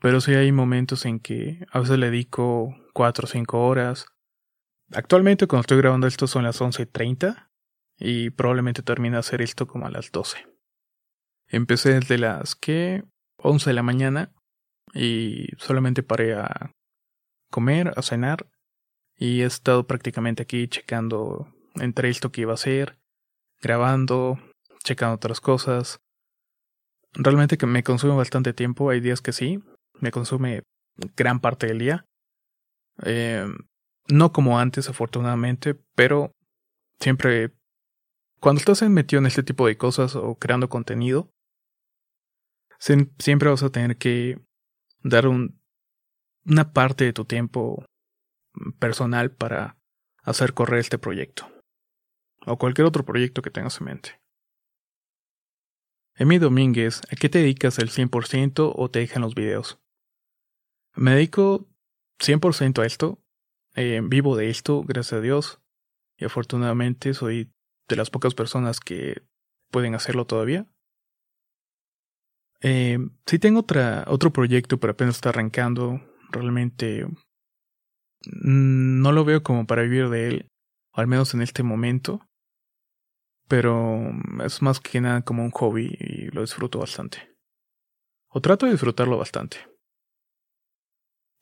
Pero 0.00 0.20
sí 0.20 0.34
hay 0.34 0.52
momentos 0.52 1.06
en 1.06 1.20
que 1.20 1.66
a 1.70 1.80
veces 1.80 1.98
le 1.98 2.10
dedico 2.10 2.74
4 2.92 3.24
o 3.24 3.28
5 3.28 3.66
horas. 3.66 4.06
Actualmente 4.92 5.46
cuando 5.46 5.62
estoy 5.62 5.78
grabando 5.78 6.06
esto 6.06 6.26
son 6.26 6.44
las 6.44 6.60
11.30 6.60 7.45
y 7.98 8.30
probablemente 8.30 8.82
termine 8.82 9.16
de 9.16 9.20
hacer 9.20 9.42
esto 9.42 9.66
como 9.66 9.86
a 9.86 9.90
las 9.90 10.12
12. 10.12 10.46
Empecé 11.48 11.94
desde 11.94 12.18
las 12.18 12.54
que 12.54 13.04
11 13.38 13.70
de 13.70 13.74
la 13.74 13.82
mañana 13.82 14.32
y 14.92 15.48
solamente 15.58 16.02
paré 16.02 16.34
a 16.34 16.72
comer, 17.50 17.92
a 17.96 18.02
cenar 18.02 18.46
y 19.16 19.42
he 19.42 19.46
estado 19.46 19.86
prácticamente 19.86 20.42
aquí 20.42 20.68
checando 20.68 21.48
entre 21.76 22.08
esto 22.08 22.32
que 22.32 22.42
iba 22.42 22.52
a 22.52 22.54
hacer, 22.54 22.98
grabando, 23.60 24.38
checando 24.84 25.14
otras 25.14 25.40
cosas. 25.40 25.98
Realmente 27.12 27.56
que 27.56 27.66
me 27.66 27.82
consume 27.82 28.14
bastante 28.14 28.52
tiempo, 28.52 28.90
hay 28.90 29.00
días 29.00 29.22
que 29.22 29.32
sí, 29.32 29.62
me 30.00 30.10
consume 30.10 30.62
gran 31.16 31.40
parte 31.40 31.66
del 31.66 31.78
día. 31.78 32.04
Eh, 33.04 33.46
no 34.08 34.32
como 34.32 34.58
antes, 34.58 34.88
afortunadamente, 34.88 35.74
pero 35.94 36.32
siempre, 37.00 37.52
cuando 38.46 38.60
estás 38.60 38.80
metido 38.88 39.18
en 39.18 39.26
este 39.26 39.42
tipo 39.42 39.66
de 39.66 39.76
cosas 39.76 40.14
o 40.14 40.36
creando 40.36 40.68
contenido, 40.68 41.32
siempre 42.78 43.50
vas 43.50 43.64
a 43.64 43.70
tener 43.70 43.96
que 43.96 44.38
dar 45.02 45.26
un, 45.26 45.60
una 46.44 46.72
parte 46.72 47.02
de 47.02 47.12
tu 47.12 47.24
tiempo 47.24 47.84
personal 48.78 49.32
para 49.32 49.76
hacer 50.22 50.54
correr 50.54 50.78
este 50.78 50.96
proyecto. 50.96 51.50
O 52.46 52.56
cualquier 52.56 52.86
otro 52.86 53.04
proyecto 53.04 53.42
que 53.42 53.50
tengas 53.50 53.80
en 53.80 53.86
mente. 53.86 54.20
Emi 56.14 56.38
Domínguez, 56.38 57.00
¿a 57.10 57.16
qué 57.16 57.28
te 57.28 57.40
dedicas 57.40 57.80
el 57.80 57.90
100% 57.90 58.72
o 58.76 58.90
te 58.92 59.00
dejan 59.00 59.22
los 59.22 59.34
videos? 59.34 59.80
Me 60.94 61.16
dedico 61.16 61.66
100% 62.20 62.80
a 62.80 62.86
esto. 62.86 63.18
Eh, 63.74 64.02
vivo 64.04 64.36
de 64.36 64.50
esto, 64.50 64.84
gracias 64.84 65.14
a 65.14 65.20
Dios. 65.20 65.60
Y 66.16 66.26
afortunadamente 66.26 67.12
soy 67.12 67.50
de 67.88 67.96
las 67.96 68.10
pocas 68.10 68.34
personas 68.34 68.80
que 68.80 69.22
pueden 69.70 69.94
hacerlo 69.94 70.26
todavía. 70.26 70.66
Eh, 72.60 72.98
sí 73.26 73.38
tengo 73.38 73.60
otra, 73.60 74.04
otro 74.08 74.32
proyecto, 74.32 74.78
pero 74.78 74.92
apenas 74.92 75.16
está 75.16 75.28
arrancando. 75.30 76.00
Realmente 76.30 77.04
mm, 77.04 79.00
no 79.02 79.12
lo 79.12 79.24
veo 79.24 79.42
como 79.42 79.66
para 79.66 79.82
vivir 79.82 80.08
de 80.08 80.28
él, 80.28 80.48
al 80.92 81.06
menos 81.06 81.34
en 81.34 81.42
este 81.42 81.62
momento. 81.62 82.20
Pero 83.48 84.10
es 84.44 84.60
más 84.62 84.80
que 84.80 85.00
nada 85.00 85.22
como 85.22 85.44
un 85.44 85.52
hobby 85.52 85.96
y 86.00 86.26
lo 86.32 86.40
disfruto 86.40 86.80
bastante. 86.80 87.36
O 88.28 88.40
trato 88.40 88.66
de 88.66 88.72
disfrutarlo 88.72 89.16
bastante. 89.18 89.58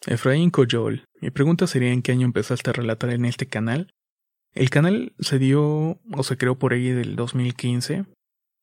Efraín 0.07 0.51
Coyol, 0.51 1.07
mi 1.23 1.31
pregunta 1.31 1.67
sería 1.67 1.91
en 1.91 2.03
qué 2.03 2.13
año 2.13 2.27
empezaste 2.27 2.69
a 2.69 2.75
relatar 2.75 3.09
en 3.09 3.25
este 3.25 3.47
canal 3.49 3.94
El 4.55 4.71
canal 4.71 5.13
se 5.19 5.41
dio 5.41 5.99
o 6.13 6.23
se 6.23 6.37
creó 6.37 6.57
por 6.57 6.73
ahí 6.73 6.91
del 6.91 7.17
2015. 7.17 8.05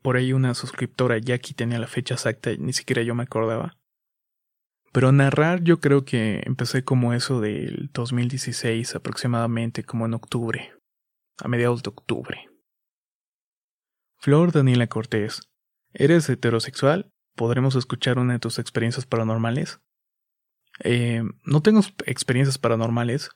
Por 0.02 0.16
ahí 0.16 0.32
una 0.32 0.54
suscriptora 0.54 1.18
ya 1.18 1.36
aquí 1.36 1.54
tenía 1.54 1.80
la 1.80 1.88
fecha 1.88 2.14
exacta, 2.14 2.52
ni 2.58 2.72
siquiera 2.72 3.04
yo 3.04 3.14
me 3.14 3.24
acordaba. 3.24 3.78
Pero 4.94 5.12
narrar 5.12 5.64
yo 5.64 5.80
creo 5.80 6.06
que 6.06 6.42
empecé 6.46 6.84
como 6.84 7.14
eso 7.14 7.42
del 7.42 7.90
2016 7.94 8.96
aproximadamente, 8.96 9.84
como 9.84 10.06
en 10.06 10.14
octubre, 10.14 10.74
a 11.38 11.48
mediados 11.50 11.84
de 11.84 11.90
octubre. 11.90 12.50
Flor 14.18 14.52
Daniela 14.52 14.88
Cortés, 14.88 15.42
¿eres 15.94 16.30
heterosexual? 16.30 17.12
¿Podremos 17.36 17.76
escuchar 17.76 18.18
una 18.18 18.34
de 18.34 18.40
tus 18.40 18.60
experiencias 18.60 19.06
paranormales? 19.06 19.80
Eh, 20.84 21.24
no 21.44 21.62
tengo 21.62 21.82
experiencias 22.06 22.58
paranormales 22.58 23.30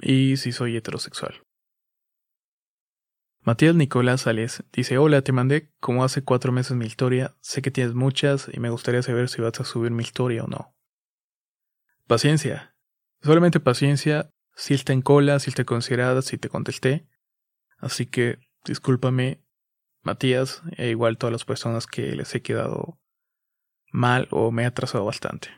y 0.00 0.38
sí 0.38 0.52
soy 0.52 0.76
heterosexual. 0.76 1.42
Matías 3.44 3.74
Nicolás 3.74 4.22
Sales 4.22 4.64
dice, 4.72 4.96
hola, 4.96 5.20
te 5.20 5.32
mandé 5.32 5.70
como 5.78 6.02
hace 6.02 6.24
cuatro 6.24 6.50
meses 6.50 6.76
mi 6.78 6.86
historia, 6.86 7.36
sé 7.40 7.60
que 7.60 7.70
tienes 7.70 7.94
muchas 7.94 8.48
y 8.50 8.58
me 8.58 8.70
gustaría 8.70 9.02
saber 9.02 9.28
si 9.28 9.42
vas 9.42 9.60
a 9.60 9.64
subir 9.64 9.90
mi 9.90 10.02
historia 10.02 10.44
o 10.44 10.46
no. 10.46 10.74
Paciencia. 12.06 12.74
Solamente 13.22 13.60
paciencia. 13.60 14.30
Si 14.56 14.72
está 14.72 14.94
en 14.94 15.02
cola, 15.02 15.40
si 15.40 15.50
está 15.50 15.64
considerada, 15.64 16.22
si 16.22 16.38
te 16.38 16.48
contesté. 16.48 17.06
Así 17.78 18.06
que 18.06 18.38
discúlpame, 18.64 19.44
Matías, 20.02 20.62
e 20.78 20.88
igual 20.88 21.18
todas 21.18 21.32
las 21.32 21.44
personas 21.44 21.86
que 21.86 22.14
les 22.14 22.34
he 22.34 22.40
quedado 22.40 22.98
mal 23.92 24.26
o 24.30 24.52
me 24.52 24.62
he 24.62 24.66
atrasado 24.66 25.04
bastante. 25.04 25.50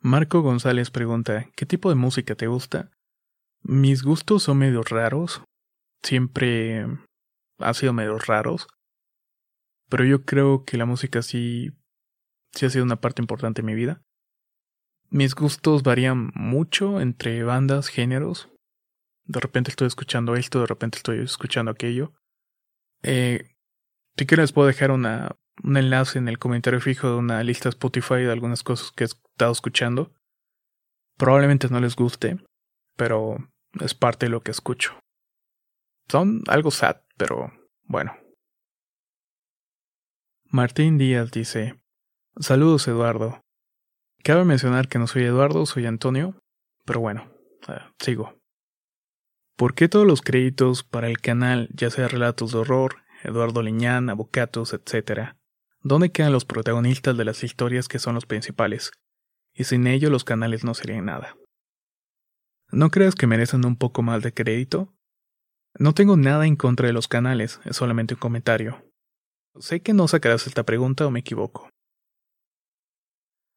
Marco 0.00 0.40
González 0.40 0.90
pregunta, 0.90 1.50
¿qué 1.56 1.66
tipo 1.66 1.90
de 1.90 1.96
música 1.96 2.34
te 2.36 2.46
gusta? 2.46 2.90
Mis 3.62 4.02
gustos 4.02 4.44
son 4.44 4.58
medio 4.58 4.82
raros. 4.82 5.42
Siempre 6.02 6.86
han 7.58 7.74
sido 7.74 7.92
medio 7.92 8.18
raros. 8.18 8.68
Pero 9.88 10.04
yo 10.04 10.24
creo 10.24 10.64
que 10.64 10.76
la 10.76 10.86
música 10.86 11.22
sí, 11.22 11.70
sí 12.52 12.66
ha 12.66 12.70
sido 12.70 12.84
una 12.84 13.00
parte 13.00 13.22
importante 13.22 13.62
de 13.62 13.66
mi 13.66 13.74
vida. 13.74 14.02
Mis 15.10 15.34
gustos 15.34 15.82
varían 15.82 16.30
mucho 16.34 17.00
entre 17.00 17.42
bandas, 17.42 17.88
géneros. 17.88 18.50
De 19.24 19.40
repente 19.40 19.70
estoy 19.70 19.86
escuchando 19.86 20.34
esto, 20.36 20.60
de 20.60 20.66
repente 20.66 20.98
estoy 20.98 21.20
escuchando 21.20 21.70
aquello. 21.70 22.12
Eh, 23.02 23.54
si 24.16 24.26
quieres 24.26 24.52
puedo 24.52 24.68
dejar 24.68 24.90
una, 24.90 25.36
un 25.62 25.76
enlace 25.76 26.18
en 26.18 26.28
el 26.28 26.38
comentario 26.38 26.80
fijo 26.80 27.08
de 27.08 27.16
una 27.16 27.42
lista 27.42 27.68
Spotify 27.68 28.16
de 28.16 28.32
algunas 28.32 28.62
cosas 28.62 28.92
que 28.92 29.04
he 29.04 29.06
estado 29.06 29.52
escuchando. 29.52 30.12
Probablemente 31.16 31.68
no 31.68 31.80
les 31.80 31.96
guste, 31.96 32.38
pero 32.96 33.38
es 33.80 33.94
parte 33.94 34.26
de 34.26 34.30
lo 34.30 34.42
que 34.42 34.50
escucho. 34.50 34.98
Son 36.10 36.42
algo 36.46 36.70
sad, 36.70 36.96
pero 37.16 37.52
bueno. 37.84 38.16
Martín 40.44 40.96
Díaz 40.96 41.30
dice, 41.30 41.78
Saludos 42.40 42.88
Eduardo. 42.88 43.42
Cabe 44.24 44.44
mencionar 44.44 44.88
que 44.88 44.98
no 44.98 45.06
soy 45.06 45.24
Eduardo, 45.24 45.66
soy 45.66 45.86
Antonio, 45.86 46.40
pero 46.84 47.00
bueno, 47.00 47.30
eh, 47.68 47.80
sigo. 47.98 48.38
¿Por 49.56 49.74
qué 49.74 49.88
todos 49.88 50.06
los 50.06 50.22
créditos 50.22 50.84
para 50.84 51.08
el 51.08 51.20
canal, 51.20 51.68
ya 51.74 51.90
sea 51.90 52.08
relatos 52.08 52.52
de 52.52 52.58
horror, 52.58 53.02
Eduardo 53.24 53.60
Liñán, 53.60 54.08
Avocatos, 54.08 54.72
etc., 54.72 55.34
dónde 55.82 56.12
quedan 56.12 56.32
los 56.32 56.44
protagonistas 56.44 57.16
de 57.16 57.24
las 57.24 57.42
historias 57.42 57.88
que 57.88 57.98
son 57.98 58.14
los 58.14 58.24
principales? 58.24 58.92
Y 59.52 59.64
sin 59.64 59.86
ello 59.86 60.10
los 60.10 60.24
canales 60.24 60.64
no 60.64 60.74
serían 60.74 61.06
nada. 61.06 61.36
¿No 62.70 62.90
crees 62.90 63.14
que 63.14 63.26
merecen 63.26 63.66
un 63.66 63.76
poco 63.76 64.02
más 64.02 64.22
de 64.22 64.32
crédito? 64.32 64.94
No 65.78 65.94
tengo 65.94 66.16
nada 66.16 66.46
en 66.46 66.56
contra 66.56 66.88
de 66.88 66.92
los 66.92 67.06
canales, 67.06 67.60
es 67.64 67.76
solamente 67.76 68.14
un 68.14 68.20
comentario. 68.20 68.84
Sé 69.60 69.80
que 69.80 69.94
no 69.94 70.08
sacarás 70.08 70.46
esta 70.46 70.64
pregunta 70.64 71.06
o 71.06 71.10
me 71.10 71.20
equivoco. 71.20 71.70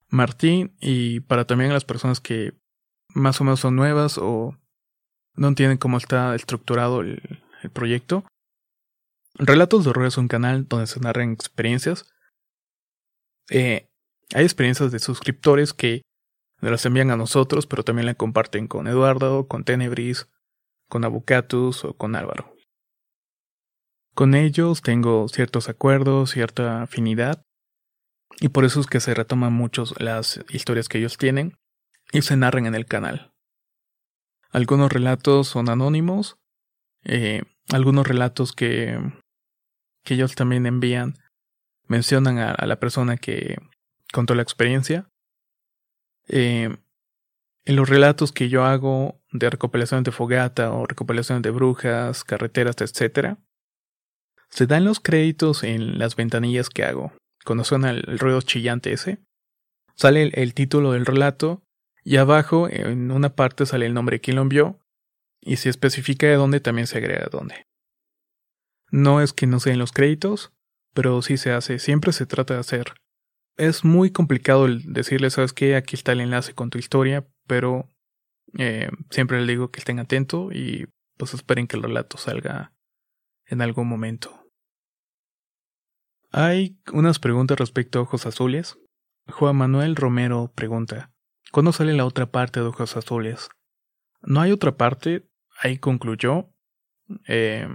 Martín 0.08 0.76
y 0.80 1.22
para 1.22 1.46
también 1.46 1.74
las 1.74 1.86
personas 1.86 2.20
que 2.20 2.54
más 3.08 3.42
o 3.42 3.44
menos 3.44 3.60
son 3.60 3.76
nuevas 3.76 4.20
o 4.20 4.56
no 5.36 5.48
entienden 5.48 5.78
cómo 5.78 5.98
está 5.98 6.36
estructurado 6.36 7.02
el, 7.02 7.44
proyecto. 7.74 8.24
Relatos 9.36 9.84
de 9.84 9.92
Horror 9.92 10.08
es 10.08 10.18
un 10.18 10.28
canal 10.28 10.68
donde 10.68 10.88
se 10.88 11.00
narran 11.00 11.32
experiencias. 11.32 12.12
Eh, 13.50 13.88
hay 14.34 14.44
experiencias 14.44 14.92
de 14.92 15.00
suscriptores 15.00 15.74
que 15.74 16.02
las 16.60 16.86
envían 16.86 17.12
a 17.12 17.18
nosotros, 17.18 17.68
pero 17.68 17.84
también 17.84 18.08
la 18.08 18.16
comparten 18.16 18.68
con 18.68 18.88
Eduardo, 18.88 19.48
con 19.48 19.64
Tenebris, 19.64 20.28
con 20.92 21.06
Abucatus 21.06 21.86
o 21.86 21.94
con 21.94 22.18
Álvaro. 22.18 22.54
Con 24.14 24.36
ellos 24.36 24.82
tengo 24.82 25.30
ciertos 25.30 25.70
acuerdos, 25.70 26.32
cierta 26.32 26.82
afinidad, 26.82 27.46
y 28.42 28.50
por 28.50 28.66
eso 28.66 28.82
es 28.82 28.88
que 28.88 29.00
se 29.00 29.14
retoman 29.14 29.54
muchos 29.54 29.96
las 30.02 30.42
historias 30.50 30.90
que 30.90 30.98
ellos 30.98 31.18
tienen 31.18 31.58
y 32.12 32.24
se 32.24 32.36
narran 32.36 32.66
en 32.66 32.76
el 32.76 32.88
canal. 32.88 33.32
Algunos 34.50 34.92
relatos 34.92 35.48
son 35.48 35.70
anónimos, 35.70 36.36
eh, 37.06 37.44
algunos 37.72 38.06
relatos 38.06 38.52
que, 38.52 39.00
ellos 40.04 40.36
también 40.36 40.66
envían 40.66 41.14
mencionan 41.88 42.38
a, 42.38 42.66
la 42.66 42.80
persona 42.82 43.16
que 43.16 43.56
contó 44.12 44.36
la 44.36 44.42
experiencia. 44.42 45.08
Eh, 46.28 46.76
en 47.66 47.76
los 47.76 47.90
relatos 47.90 48.32
que 48.32 48.50
yo 48.50 48.66
hago 48.66 49.20
de 49.32 49.50
recopilación 49.50 50.04
de 50.04 50.12
fogata 50.12 50.72
o 50.72 50.86
recopilación 50.86 51.42
de 51.42 51.52
brujas, 51.52 52.24
carreteras, 52.24 52.76
etc., 52.82 53.38
se 54.50 54.68
dan 54.68 54.84
los 54.84 55.00
créditos 55.00 55.64
en 55.64 55.98
las 55.98 56.16
ventanillas 56.16 56.70
que 56.70 56.84
hago 56.84 57.14
cuando 57.46 57.64
suena 57.64 57.92
el, 57.92 58.20
ruido 58.20 58.42
chillante 58.42 58.94
ese, 58.94 59.20
sale 59.96 60.24
el, 60.34 60.54
título 60.54 60.92
del 60.92 61.06
relato 61.06 61.64
y 62.04 62.18
abajo 62.18 62.68
en 62.70 63.12
una 63.12 63.36
parte 63.36 63.66
sale 63.66 63.86
el 63.86 63.94
nombre 63.94 64.16
de 64.16 64.22
quien 64.22 64.36
lo 64.36 64.42
envió 64.42 64.80
y 65.40 65.58
se 65.58 65.70
especifica 65.70 66.28
de 66.28 66.36
dónde 66.36 66.60
también 66.60 66.88
se 66.88 66.98
agrega 66.98 67.28
dónde. 67.32 67.66
No 68.92 69.22
es 69.22 69.34
que 69.34 69.48
no 69.48 69.60
sean 69.60 69.80
los 69.80 69.92
créditos, 69.92 70.52
pero 70.94 71.22
sí 71.22 71.38
se 71.38 71.52
hace, 71.52 71.80
siempre 71.80 72.12
se 72.12 72.26
trata 72.26 72.56
de 72.56 72.60
hacer. 72.60 72.94
Es 73.58 73.84
muy 73.84 74.12
complicado 74.12 74.66
el 74.66 74.94
decirle, 74.94 75.30
sabes 75.30 75.54
que 75.54 75.76
aquí 75.76 75.96
está 75.96 76.12
el 76.12 76.22
enlace 76.22 76.54
con 76.54 76.70
tu 76.70 76.78
historia, 76.78 77.26
pero 77.52 77.90
eh, 78.58 78.90
siempre 79.10 79.40
les 79.40 79.48
digo 79.50 79.72
que 79.72 79.82
estén 79.82 80.00
atentos 80.00 80.56
y 80.56 80.86
pues 81.18 81.34
esperen 81.34 81.68
que 81.68 81.76
el 81.76 81.84
relato 81.84 82.18
salga 82.18 82.72
en 83.46 83.62
algún 83.62 83.90
momento. 83.90 84.50
Hay 86.32 86.80
unas 86.94 87.20
preguntas 87.20 87.60
respecto 87.60 88.00
a 88.00 88.04
Ojos 88.04 88.26
Azules. 88.26 88.80
Juan 89.28 89.58
Manuel 89.58 89.98
Romero 89.98 90.54
pregunta, 90.56 91.12
¿cuándo 91.52 91.74
sale 91.74 91.92
la 91.92 92.06
otra 92.06 92.32
parte 92.32 92.62
de 92.62 92.68
Ojos 92.68 92.96
Azules? 92.96 93.50
No 94.22 94.40
hay 94.40 94.54
otra 94.54 94.78
parte, 94.78 95.28
ahí 95.62 95.78
concluyó. 95.78 96.54
Eh, 97.28 97.68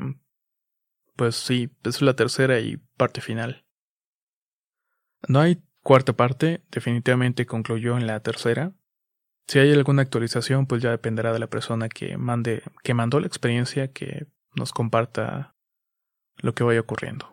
pues 1.17 1.37
sí, 1.37 1.69
es 1.85 2.01
la 2.01 2.17
tercera 2.17 2.61
y 2.61 2.79
parte 2.97 3.21
final. 3.21 3.67
No 5.29 5.41
hay 5.41 5.63
cuarta 5.83 6.15
parte, 6.15 6.65
definitivamente 6.71 7.45
concluyó 7.45 7.99
en 7.99 8.07
la 8.07 8.21
tercera. 8.21 8.73
Si 9.49 9.59
hay 9.61 9.73
alguna 9.73 10.03
actualización, 10.03 10.67
pues 10.67 10.83
ya 10.83 10.91
dependerá 10.91 11.33
de 11.33 11.39
la 11.39 11.47
persona 11.47 11.89
que 11.89 12.17
mande, 12.17 12.63
que 12.83 12.95
mandó 12.95 13.21
la 13.21 13.29
experiencia, 13.29 13.93
que 13.93 14.27
nos 14.55 14.73
comparta 14.73 15.55
lo 16.39 16.55
que 16.55 16.65
vaya 16.65 16.81
ocurriendo. 16.81 17.33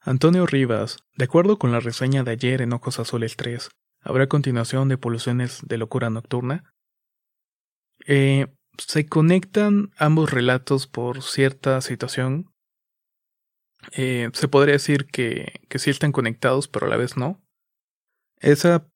Antonio 0.00 0.46
Rivas, 0.46 0.98
de 1.16 1.24
acuerdo 1.24 1.58
con 1.58 1.72
la 1.72 1.80
reseña 1.80 2.22
de 2.22 2.32
ayer 2.32 2.62
en 2.62 2.72
Ojos 2.72 2.98
Azules 2.98 3.36
3, 3.36 3.70
¿habrá 4.00 4.28
continuación 4.28 4.88
de 4.88 4.98
Poluciones 4.98 5.60
de 5.66 5.78
Locura 5.78 6.10
Nocturna? 6.10 6.72
Eh, 8.06 8.46
se 8.78 9.06
conectan 9.06 9.92
ambos 9.96 10.30
relatos 10.30 10.86
por 10.86 11.22
cierta 11.22 11.80
situación. 11.80 12.52
Eh, 13.92 14.30
se 14.32 14.48
podría 14.48 14.74
decir 14.74 15.06
que, 15.06 15.60
que 15.68 15.78
sí 15.78 15.90
están 15.90 16.12
conectados, 16.12 16.68
pero 16.68 16.86
a 16.86 16.88
la 16.88 16.96
vez 16.96 17.16
no. 17.16 17.40
Esa, 18.40 18.88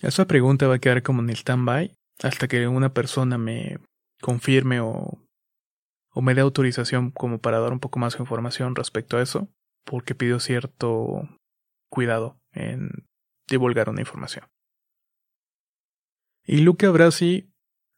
esa 0.00 0.26
pregunta 0.26 0.66
va 0.66 0.76
a 0.76 0.78
quedar 0.78 1.02
como 1.02 1.22
en 1.22 1.30
el 1.30 1.36
stand-by 1.36 1.94
hasta 2.22 2.48
que 2.48 2.66
una 2.68 2.92
persona 2.92 3.38
me 3.38 3.78
confirme 4.20 4.80
o, 4.80 5.18
o 6.12 6.22
me 6.22 6.34
dé 6.34 6.40
autorización 6.40 7.10
como 7.10 7.40
para 7.40 7.60
dar 7.60 7.72
un 7.72 7.80
poco 7.80 7.98
más 7.98 8.14
de 8.16 8.22
información 8.22 8.74
respecto 8.74 9.16
a 9.16 9.22
eso 9.22 9.48
porque 9.84 10.14
pidió 10.14 10.40
cierto 10.40 11.28
cuidado 11.88 12.38
en 12.52 13.06
divulgar 13.48 13.88
una 13.88 14.00
información. 14.00 14.46
Y 16.44 16.58
Luca 16.58 16.90
Brasi 16.90 17.50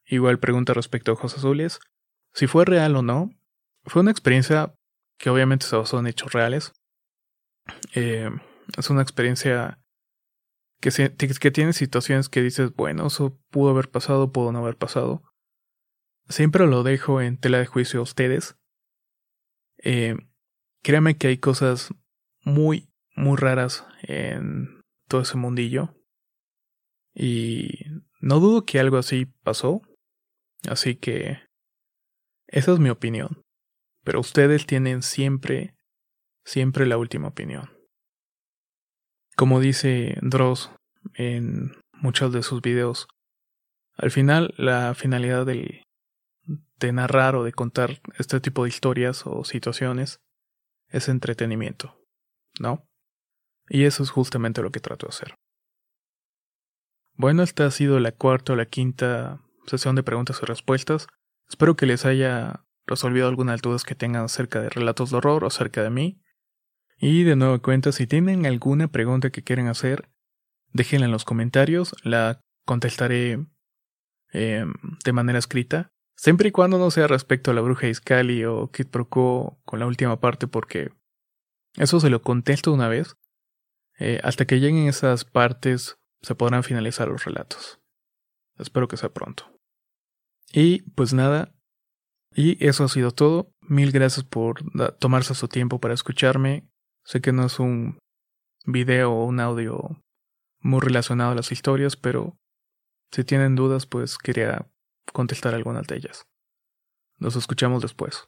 igual 0.05 0.39
pregunta 0.39 0.73
respecto 0.73 1.11
a 1.11 1.13
Ojos 1.13 1.37
Azules, 1.37 1.79
si 2.33 2.47
fue 2.47 2.65
real 2.65 2.95
o 2.95 3.01
no. 3.01 3.31
Fue 3.85 4.01
una 4.01 4.11
experiencia 4.11 4.73
que 5.17 5.29
obviamente 5.29 5.65
se 5.65 5.75
basó 5.75 5.99
en 5.99 6.07
hechos 6.07 6.31
reales. 6.33 6.73
Eh, 7.93 8.29
es 8.77 8.89
una 8.89 9.01
experiencia 9.01 9.79
que, 10.91 11.27
que 11.39 11.51
tiene 11.51 11.71
situaciones 11.71 12.27
que 12.27 12.41
dices, 12.41 12.73
bueno, 12.73 13.07
eso 13.07 13.39
pudo 13.49 13.69
haber 13.71 13.89
pasado, 13.89 14.31
pudo 14.31 14.51
no 14.51 14.59
haber 14.59 14.77
pasado. 14.77 15.23
siempre 16.27 16.67
lo 16.67 16.83
dejo 16.83 17.21
en 17.21 17.37
tela 17.37 17.59
de 17.59 17.65
juicio 17.65 18.01
a 18.01 18.03
ustedes. 18.03 18.57
Eh, 19.77 20.17
que 20.81 21.27
hay 21.27 21.37
cosas 21.37 21.93
muy, 22.41 22.89
muy 23.15 23.37
raras 23.37 23.85
en 24.01 24.81
todo 25.07 25.21
ese 25.21 25.37
mundillo. 25.37 25.95
Y 27.13 27.85
no 28.19 28.39
dudo 28.39 28.65
que 28.65 28.79
algo 28.79 28.97
así 28.97 29.25
pasó. 29.25 29.81
Así 30.67 30.95
que 30.95 31.39
esa 32.47 32.73
es 32.73 32.79
mi 32.79 32.89
opinión. 32.89 33.41
Pero 34.03 34.19
ustedes 34.19 34.65
tienen 34.65 35.01
siempre, 35.01 35.75
siempre 36.43 36.85
la 36.85 36.97
última 36.97 37.29
opinión. 37.29 37.72
Como 39.43 39.59
dice 39.59 40.17
Dross 40.21 40.71
en 41.15 41.75
muchos 41.91 42.31
de 42.31 42.43
sus 42.43 42.61
videos, 42.61 43.09
al 43.97 44.09
final 44.09 44.53
la 44.55 44.95
finalidad 44.95 45.45
de 45.45 45.83
narrar 46.93 47.35
o 47.35 47.43
de 47.43 47.51
contar 47.51 47.99
este 48.17 48.39
tipo 48.39 48.63
de 48.63 48.69
historias 48.69 49.23
o 49.25 49.43
situaciones 49.43 50.21
es 50.87 51.09
entretenimiento, 51.09 51.93
¿no? 52.57 52.87
Y 53.67 53.83
eso 53.83 54.01
es 54.03 54.11
justamente 54.11 54.61
lo 54.61 54.71
que 54.71 54.79
trato 54.79 55.07
de 55.07 55.09
hacer. 55.09 55.35
Bueno, 57.15 57.43
esta 57.43 57.65
ha 57.65 57.71
sido 57.71 57.99
la 57.99 58.13
cuarta 58.13 58.53
o 58.53 58.55
la 58.55 58.67
quinta 58.67 59.41
sesión 59.67 59.97
de 59.97 60.03
preguntas 60.03 60.39
y 60.41 60.45
respuestas. 60.45 61.07
Espero 61.49 61.75
que 61.75 61.85
les 61.85 62.05
haya 62.05 62.63
resolvido 62.85 63.27
algunas 63.27 63.61
dudas 63.61 63.83
que 63.83 63.93
tengan 63.93 64.23
acerca 64.23 64.61
de 64.61 64.69
relatos 64.69 65.11
de 65.11 65.17
horror 65.17 65.43
o 65.43 65.47
acerca 65.47 65.83
de 65.83 65.89
mí. 65.89 66.22
Y 67.05 67.25
de 67.25 67.35
nuevo 67.35 67.61
cuenta, 67.61 67.91
si 67.91 68.07
tienen 68.07 68.45
alguna 68.45 68.87
pregunta 68.87 69.29
que 69.29 69.43
quieren 69.43 69.67
hacer, 69.67 70.09
déjenla 70.71 71.07
en 71.07 71.11
los 71.11 71.25
comentarios, 71.25 71.93
la 72.03 72.39
contestaré 72.65 73.45
em, 74.31 74.73
de 75.03 75.11
manera 75.11 75.37
escrita. 75.37 75.89
Siempre 76.15 76.47
y 76.47 76.51
cuando 76.53 76.77
no 76.77 76.91
sea 76.91 77.07
respecto 77.07 77.51
a 77.51 77.53
la 77.53 77.59
bruja 77.59 77.89
Iscali 77.89 78.45
o 78.45 78.71
Kid 78.71 78.87
Pro 78.87 79.09
con 79.09 79.79
la 79.79 79.85
última 79.85 80.21
parte, 80.21 80.47
porque 80.47 80.93
eso 81.75 81.99
se 81.99 82.09
lo 82.09 82.21
contesto 82.21 82.71
una 82.71 82.87
vez. 82.87 83.17
Eh, 83.99 84.21
hasta 84.23 84.45
que 84.45 84.61
lleguen 84.61 84.87
esas 84.87 85.25
partes 85.25 85.97
se 86.21 86.35
podrán 86.35 86.63
finalizar 86.63 87.09
los 87.09 87.25
relatos. 87.25 87.81
Espero 88.57 88.87
que 88.87 88.95
sea 88.95 89.11
pronto. 89.11 89.51
Y 90.53 90.83
pues 90.91 91.13
nada, 91.13 91.53
y 92.33 92.65
eso 92.65 92.85
ha 92.85 92.87
sido 92.87 93.11
todo. 93.11 93.51
Mil 93.59 93.91
gracias 93.91 94.23
por 94.23 94.63
tomarse 94.99 95.35
su 95.35 95.49
tiempo 95.49 95.81
para 95.81 95.93
escucharme. 95.93 96.65
Sé 97.05 97.21
que 97.21 97.31
no 97.31 97.45
es 97.45 97.59
un 97.59 97.99
video 98.65 99.11
o 99.11 99.25
un 99.25 99.39
audio 99.39 100.01
muy 100.59 100.79
relacionado 100.79 101.31
a 101.31 101.35
las 101.35 101.51
historias, 101.51 101.95
pero 101.95 102.37
si 103.11 103.23
tienen 103.23 103.55
dudas, 103.55 103.85
pues 103.85 104.17
quería 104.17 104.67
contestar 105.11 105.53
algunas 105.53 105.85
de 105.87 105.97
ellas. 105.97 106.25
Nos 107.19 107.35
escuchamos 107.35 107.81
después. 107.81 108.27